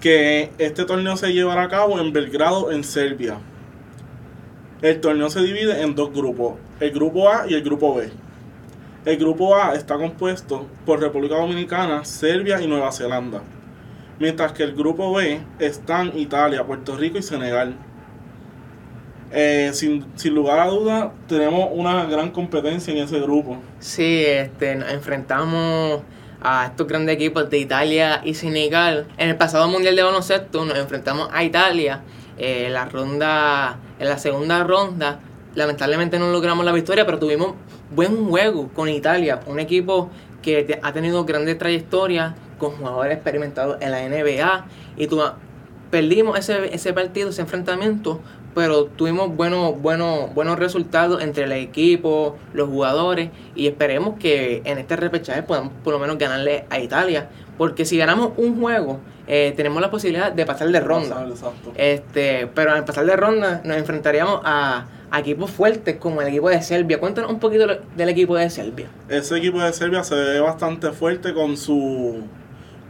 que 0.00 0.52
este 0.58 0.84
torneo 0.84 1.16
se 1.16 1.32
llevará 1.32 1.62
a 1.62 1.68
cabo 1.68 1.98
en 1.98 2.12
Belgrado, 2.12 2.70
en 2.70 2.84
Serbia. 2.84 3.38
El 4.80 5.00
torneo 5.00 5.28
se 5.28 5.40
divide 5.40 5.82
en 5.82 5.96
dos 5.96 6.12
grupos, 6.12 6.54
el 6.78 6.92
grupo 6.92 7.28
A 7.28 7.46
y 7.48 7.54
el 7.54 7.62
grupo 7.62 7.96
B. 7.96 8.10
El 9.06 9.18
grupo 9.18 9.54
A 9.54 9.74
está 9.74 9.94
compuesto 9.94 10.66
por 10.84 10.98
República 10.98 11.36
Dominicana, 11.36 12.04
Serbia 12.04 12.60
y 12.60 12.66
Nueva 12.66 12.90
Zelanda. 12.90 13.40
Mientras 14.18 14.50
que 14.50 14.64
el 14.64 14.74
grupo 14.74 15.14
B 15.14 15.40
están 15.60 16.18
Italia, 16.18 16.64
Puerto 16.64 16.96
Rico 16.96 17.16
y 17.16 17.22
Senegal. 17.22 17.76
Eh, 19.30 19.70
sin, 19.74 20.04
lugar 20.34 20.58
a 20.58 20.66
duda, 20.66 21.12
tenemos 21.28 21.68
una 21.72 22.04
gran 22.06 22.32
competencia 22.32 22.92
en 22.92 22.98
ese 22.98 23.20
grupo. 23.20 23.58
Sí, 23.78 24.24
este, 24.26 24.74
nos 24.74 24.90
enfrentamos 24.90 26.02
a 26.42 26.66
estos 26.66 26.88
grandes 26.88 27.14
equipos 27.14 27.48
de 27.48 27.58
Italia 27.58 28.22
y 28.24 28.34
Senegal. 28.34 29.06
En 29.18 29.28
el 29.28 29.36
pasado 29.36 29.68
Mundial 29.68 29.94
de 29.94 30.02
Baloncesto 30.02 30.64
nos 30.64 30.76
enfrentamos 30.78 31.28
a 31.32 31.44
Italia 31.44 32.00
eh, 32.38 32.66
en 32.66 32.72
la 34.08 34.18
segunda 34.18 34.64
ronda. 34.64 35.20
Lamentablemente 35.56 36.18
no 36.20 36.30
logramos 36.30 36.64
la 36.64 36.70
victoria, 36.72 37.04
pero 37.04 37.18
tuvimos 37.18 37.54
buen 37.94 38.28
juego 38.28 38.68
con 38.74 38.88
Italia, 38.88 39.40
un 39.46 39.58
equipo 39.58 40.10
que 40.42 40.78
ha 40.82 40.92
tenido 40.92 41.24
grandes 41.24 41.58
trayectorias 41.58 42.34
con 42.58 42.72
jugadores 42.72 43.14
experimentados 43.14 43.78
en 43.80 43.90
la 43.90 44.02
NBA 44.08 44.66
y 44.96 45.06
tu- 45.08 45.20
perdimos 45.90 46.38
ese, 46.38 46.74
ese 46.74 46.92
partido, 46.92 47.30
ese 47.30 47.40
enfrentamiento, 47.42 48.20
pero 48.54 48.84
tuvimos 48.84 49.34
buenos, 49.36 49.80
buenos, 49.80 50.32
buenos 50.34 50.58
resultados 50.58 51.22
entre 51.22 51.44
el 51.44 51.52
equipo, 51.52 52.36
los 52.54 52.68
jugadores, 52.68 53.30
y 53.54 53.66
esperemos 53.66 54.18
que 54.18 54.62
en 54.64 54.78
este 54.78 54.96
repechaje 54.96 55.42
podamos 55.42 55.72
por 55.84 55.92
lo 55.92 55.98
menos 55.98 56.16
ganarle 56.18 56.64
a 56.70 56.78
Italia, 56.80 57.28
porque 57.58 57.84
si 57.84 57.96
ganamos 57.98 58.32
un 58.36 58.60
juego, 58.60 59.00
eh, 59.26 59.52
tenemos 59.56 59.80
la 59.82 59.90
posibilidad 59.90 60.32
de 60.32 60.46
pasar 60.46 60.68
de 60.68 60.80
ronda. 60.80 61.26
Exacto. 61.28 61.72
Este, 61.76 62.46
pero 62.54 62.72
al 62.72 62.84
pasar 62.84 63.04
de 63.06 63.16
ronda 63.16 63.60
nos 63.64 63.76
enfrentaríamos 63.76 64.40
a, 64.44 64.86
a 65.10 65.20
equipos 65.20 65.50
fuertes 65.50 65.96
como 65.96 66.20
el 66.20 66.28
equipo 66.28 66.48
de 66.50 66.60
Serbia. 66.62 66.98
Cuéntanos 66.98 67.30
un 67.30 67.38
poquito 67.38 67.66
del 67.96 68.08
equipo 68.08 68.36
de 68.36 68.50
Serbia. 68.50 68.88
Ese 69.08 69.36
equipo 69.36 69.60
de 69.60 69.72
Serbia 69.72 70.02
se 70.04 70.14
ve 70.14 70.40
bastante 70.40 70.90
fuerte 70.92 71.32
con 71.32 71.56
su 71.56 72.24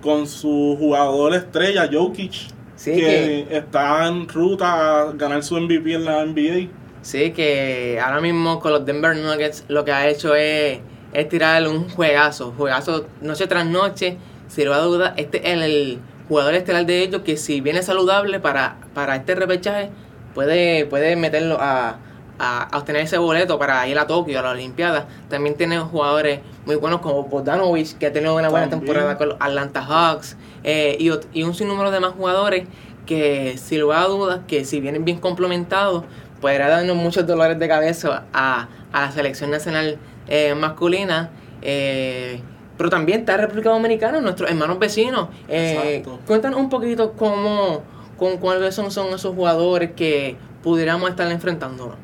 con 0.02 0.26
su 0.26 0.76
jugador 0.78 1.34
estrella 1.34 1.88
Jokic, 1.90 2.32
Sí, 2.76 2.92
que 2.92 3.46
está 3.50 4.06
en 4.06 4.28
ruta 4.28 5.00
a 5.00 5.12
ganar 5.12 5.42
su 5.42 5.58
MVP 5.58 5.94
en 5.94 6.04
la 6.04 6.24
NBA. 6.24 6.68
Sí, 7.02 7.32
que 7.32 7.98
ahora 8.02 8.20
mismo 8.20 8.60
con 8.60 8.72
los 8.72 8.84
Denver 8.84 9.16
Nuggets 9.16 9.64
lo 9.68 9.84
que 9.84 9.92
ha 9.92 10.08
hecho 10.08 10.34
es, 10.34 10.78
es 11.12 11.28
tirar 11.28 11.66
un 11.66 11.88
juegazo, 11.88 12.52
juegazo 12.56 13.06
noche 13.20 13.46
tras 13.46 13.66
noche. 13.66 14.18
Sin 14.48 14.66
lugar 14.66 14.80
a 14.80 14.84
duda, 14.84 15.14
este 15.16 15.38
es 15.38 15.60
el 15.60 15.98
jugador 16.28 16.54
estelar 16.54 16.86
de 16.86 17.02
ellos 17.02 17.22
que 17.22 17.36
si 17.36 17.60
viene 17.60 17.82
saludable 17.82 18.38
para, 18.38 18.76
para 18.94 19.16
este 19.16 19.34
repechaje, 19.34 19.90
puede, 20.34 20.86
puede 20.86 21.16
meterlo 21.16 21.58
a, 21.60 21.98
a, 22.38 22.64
a 22.64 22.78
obtener 22.78 23.02
ese 23.02 23.18
boleto 23.18 23.58
para 23.58 23.86
ir 23.88 23.98
a 23.98 24.06
Tokio, 24.06 24.38
a 24.38 24.42
la 24.42 24.50
Olimpiada. 24.50 25.06
También 25.28 25.56
tiene 25.56 25.78
jugadores 25.78 26.40
muy 26.64 26.76
buenos 26.76 27.00
como 27.00 27.22
Bogdanovich, 27.24 27.96
que 27.98 28.06
ha 28.06 28.12
tenido 28.12 28.34
una 28.34 28.48
buena 28.48 28.68
También. 28.68 28.92
temporada 28.92 29.18
con 29.18 29.28
los 29.30 29.36
Atlanta 29.40 29.82
Hawks, 29.82 30.36
eh, 30.64 30.96
y, 30.98 31.10
y 31.38 31.42
un 31.44 31.54
sinnúmero 31.54 31.90
de 31.90 32.00
más 32.00 32.12
jugadores 32.12 32.66
que 33.06 33.56
sin 33.56 33.80
lugar 33.80 34.02
a 34.02 34.06
dudas, 34.08 34.40
que 34.48 34.64
si 34.64 34.80
vienen 34.80 35.04
bien 35.04 35.18
complementados, 35.18 36.04
podría 36.40 36.68
darnos 36.68 36.96
muchos 36.96 37.26
dolores 37.26 37.58
de 37.58 37.68
cabeza 37.68 38.24
a, 38.32 38.68
a 38.92 39.00
la 39.02 39.12
selección 39.12 39.50
nacional 39.50 39.98
eh, 40.28 40.54
masculina. 40.54 41.30
eh, 41.62 42.40
pero 42.76 42.90
también 42.90 43.20
está 43.20 43.38
República 43.38 43.70
Dominicana, 43.70 44.20
nuestros 44.20 44.50
hermanos 44.50 44.78
vecinos. 44.78 45.28
Eh, 45.48 46.04
cuéntanos 46.26 46.60
un 46.60 46.68
poquito 46.68 47.12
cómo, 47.12 47.80
con 48.18 48.36
cuáles 48.36 48.74
son, 48.74 48.90
son 48.90 49.14
esos 49.14 49.34
jugadores 49.34 49.92
que 49.92 50.36
pudiéramos 50.62 51.08
estar 51.08 51.30
enfrentándonos. 51.32 51.94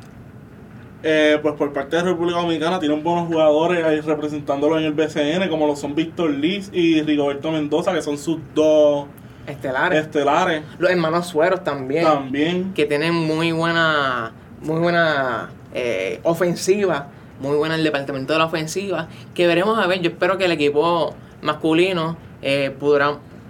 Eh, 1.05 1.38
pues 1.43 1.55
por 1.55 1.73
parte 1.73 1.97
de 1.97 2.03
República 2.03 2.38
Dominicana 2.41 2.79
tienen 2.79 3.03
buenos 3.03 3.27
jugadores 3.27 3.85
ahí 3.85 4.01
representándolo 4.01 4.79
en 4.79 4.85
el 4.85 4.93
BCN, 4.93 5.49
como 5.49 5.67
lo 5.67 5.75
son 5.75 5.95
Víctor 5.97 6.31
Liz 6.31 6.71
y 6.73 7.03
Rigoberto 7.03 7.51
Mendoza, 7.51 7.93
que 7.93 8.03
son 8.03 8.17
sus 8.17 8.38
dos 8.55 9.07
Estelares. 9.47 10.03
estelares. 10.03 10.62
Los 10.79 10.91
hermanos 10.91 11.27
Sueros 11.27 11.65
también. 11.65 12.05
También. 12.05 12.73
que 12.75 12.87
tienen 12.87 13.15
muy 13.15 13.51
buena, 13.51 14.33
muy 14.62 14.79
buena 14.79 15.51
eh, 15.75 16.21
ofensiva, 16.23 17.09
muy 17.41 17.57
buena 17.57 17.75
el 17.75 17.83
departamento 17.83 18.35
de 18.35 18.38
la 18.38 18.45
ofensiva, 18.45 19.09
que 19.35 19.49
veremos 19.49 19.79
a 19.79 19.88
ver, 19.88 20.01
yo 20.01 20.11
espero 20.11 20.38
que 20.38 20.45
el 20.45 20.53
equipo 20.53 21.15
masculino 21.41 22.17
eh, 22.41 22.71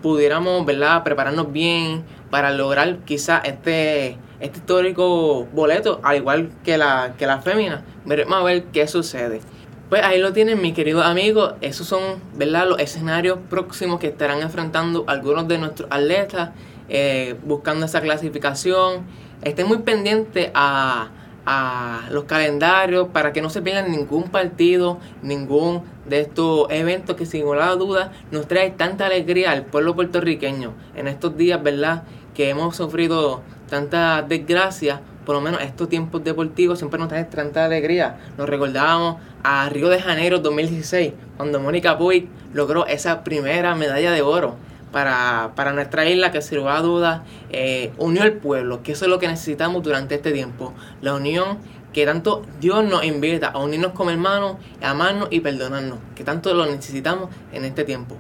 pudiéramos 0.01 0.65
¿verdad? 0.65 1.03
prepararnos 1.05 1.53
bien 1.53 2.03
para 2.33 2.51
lograr 2.51 3.01
quizá 3.01 3.43
este, 3.45 4.17
este 4.41 4.59
histórico 4.59 5.47
boleto, 5.53 6.01
al 6.03 6.17
igual 6.17 6.51
que 6.65 6.79
la, 6.79 7.13
que 7.19 7.27
la 7.27 7.43
fémina. 7.43 7.85
Veremos 8.07 8.39
a 8.39 8.43
ver 8.43 8.65
qué 8.73 8.89
sucede. 8.89 9.43
Pues 9.91 10.03
ahí 10.03 10.19
lo 10.19 10.33
tienen, 10.33 10.63
mis 10.63 10.73
queridos 10.73 11.05
amigos. 11.05 11.53
Esos 11.61 11.87
son, 11.87 12.01
¿verdad? 12.33 12.67
Los 12.67 12.79
escenarios 12.79 13.39
próximos 13.51 14.01
que 14.01 14.07
estarán 14.07 14.41
enfrentando 14.41 15.05
algunos 15.09 15.47
de 15.47 15.59
nuestros 15.59 15.87
atletas 15.93 16.53
eh, 16.89 17.37
buscando 17.45 17.85
esa 17.85 18.01
clasificación. 18.01 19.03
Estén 19.43 19.69
muy 19.69 19.81
pendientes 19.81 20.51
a, 20.55 21.11
a 21.45 22.09
los 22.11 22.25
calendarios 22.25 23.09
para 23.09 23.35
que 23.35 23.43
no 23.43 23.51
se 23.51 23.61
pierdan 23.61 23.91
ningún 23.91 24.25
partido, 24.31 24.99
ningún 25.23 25.83
de 26.09 26.21
estos 26.21 26.67
eventos 26.71 27.17
que 27.17 27.27
sin 27.27 27.43
lugar 27.43 27.61
a 27.63 27.77
dudas 27.77 28.11
nos 28.31 28.47
trae 28.47 28.71
tanta 28.71 29.07
alegría 29.07 29.51
al 29.51 29.65
pueblo 29.65 29.95
puertorriqueño 29.95 30.73
en 30.97 31.09
estos 31.09 31.37
días, 31.37 31.63
¿verdad? 31.63 32.05
Que 32.35 32.51
hemos 32.51 32.77
sufrido 32.77 33.43
tantas 33.69 34.29
desgracias, 34.29 35.01
por 35.25 35.35
lo 35.35 35.41
menos 35.41 35.63
estos 35.63 35.89
tiempos 35.89 36.23
deportivos 36.25 36.79
siempre 36.79 36.99
nos 36.99 37.09
traen 37.09 37.29
tanta 37.31 37.65
alegría. 37.65 38.19
Nos 38.37 38.49
recordábamos 38.49 39.17
a 39.43 39.69
Río 39.69 39.89
de 39.89 40.01
Janeiro 40.01 40.39
2016, 40.39 41.13
cuando 41.37 41.61
Mónica 41.61 41.99
Puig 41.99 42.29
logró 42.53 42.87
esa 42.87 43.25
primera 43.25 43.75
medalla 43.75 44.13
de 44.13 44.23
oro 44.23 44.57
para, 44.93 45.53
para 45.57 45.73
nuestra 45.73 46.09
isla, 46.09 46.31
que 46.31 46.43
sin 46.43 46.59
lugar 46.59 46.77
a 46.77 46.83
dudas 46.83 47.21
eh, 47.51 47.93
unió 47.99 48.23
al 48.23 48.35
pueblo, 48.35 48.83
que 48.83 48.93
eso 48.93 49.07
es 49.07 49.11
lo 49.11 49.19
que 49.19 49.29
necesitamos 49.29 49.83
durante 49.83 50.15
este 50.15 50.33
tiempo. 50.33 50.75
La 51.01 51.15
unión 51.15 51.59
que 51.93 52.07
tanto 52.07 52.45
Dios 52.61 52.85
nos 52.85 53.05
invita 53.05 53.49
a 53.49 53.59
unirnos 53.59 53.93
como 53.93 54.11
hermanos, 54.11 54.57
a 54.81 54.91
amarnos 54.91 55.29
y 55.31 55.41
perdonarnos, 55.41 55.99
que 56.15 56.25
tanto 56.25 56.55
lo 56.55 56.67
necesitamos 56.67 57.29
en 57.53 57.65
este 57.65 57.85
tiempo. 57.85 58.17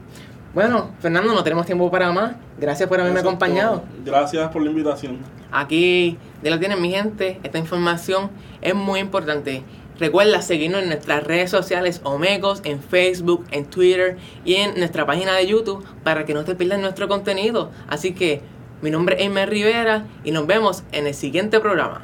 Bueno, 0.55 0.91
Fernando, 1.01 1.33
no 1.33 1.43
tenemos 1.43 1.65
tiempo 1.65 1.91
para 1.91 2.13
más. 2.13 2.33
Gracias 2.59 2.87
por 2.87 3.01
haberme 3.01 3.21
acompañado. 3.21 3.85
Gracias 4.05 4.51
por 4.51 4.63
la 4.63 4.71
invitación. 4.71 5.19
Aquí 5.51 6.19
ya 6.43 6.51
lo 6.51 6.59
tienen 6.59 6.81
mi 6.81 6.91
gente, 6.91 7.41
esta 7.43 7.59
información 7.59 8.31
es 8.61 8.75
muy 8.75 9.01
importante. 9.01 9.63
Recuerda 9.99 10.43
seguirnos 10.43 10.83
en 10.83 10.89
nuestras 10.89 11.25
redes 11.25 11.51
sociales 11.51 12.01
Omegos, 12.05 12.61
en 12.65 12.83
Facebook, 12.83 13.47
en 13.51 13.67
Twitter 13.67 14.17
y 14.45 14.55
en 14.55 14.79
nuestra 14.79 15.07
página 15.07 15.35
de 15.35 15.47
YouTube 15.47 15.85
para 16.03 16.25
que 16.25 16.35
no 16.35 16.45
te 16.45 16.55
pierdas 16.55 16.81
nuestro 16.81 17.09
contenido. 17.09 17.71
Así 17.89 18.13
que 18.13 18.43
mi 18.83 18.91
nombre 18.91 19.17
es 19.19 19.27
Emer 19.27 19.49
Rivera 19.49 20.05
y 20.25 20.33
nos 20.33 20.47
vemos 20.47 20.83
en 20.93 21.07
el 21.07 21.15
siguiente 21.15 21.61
programa. 21.61 22.03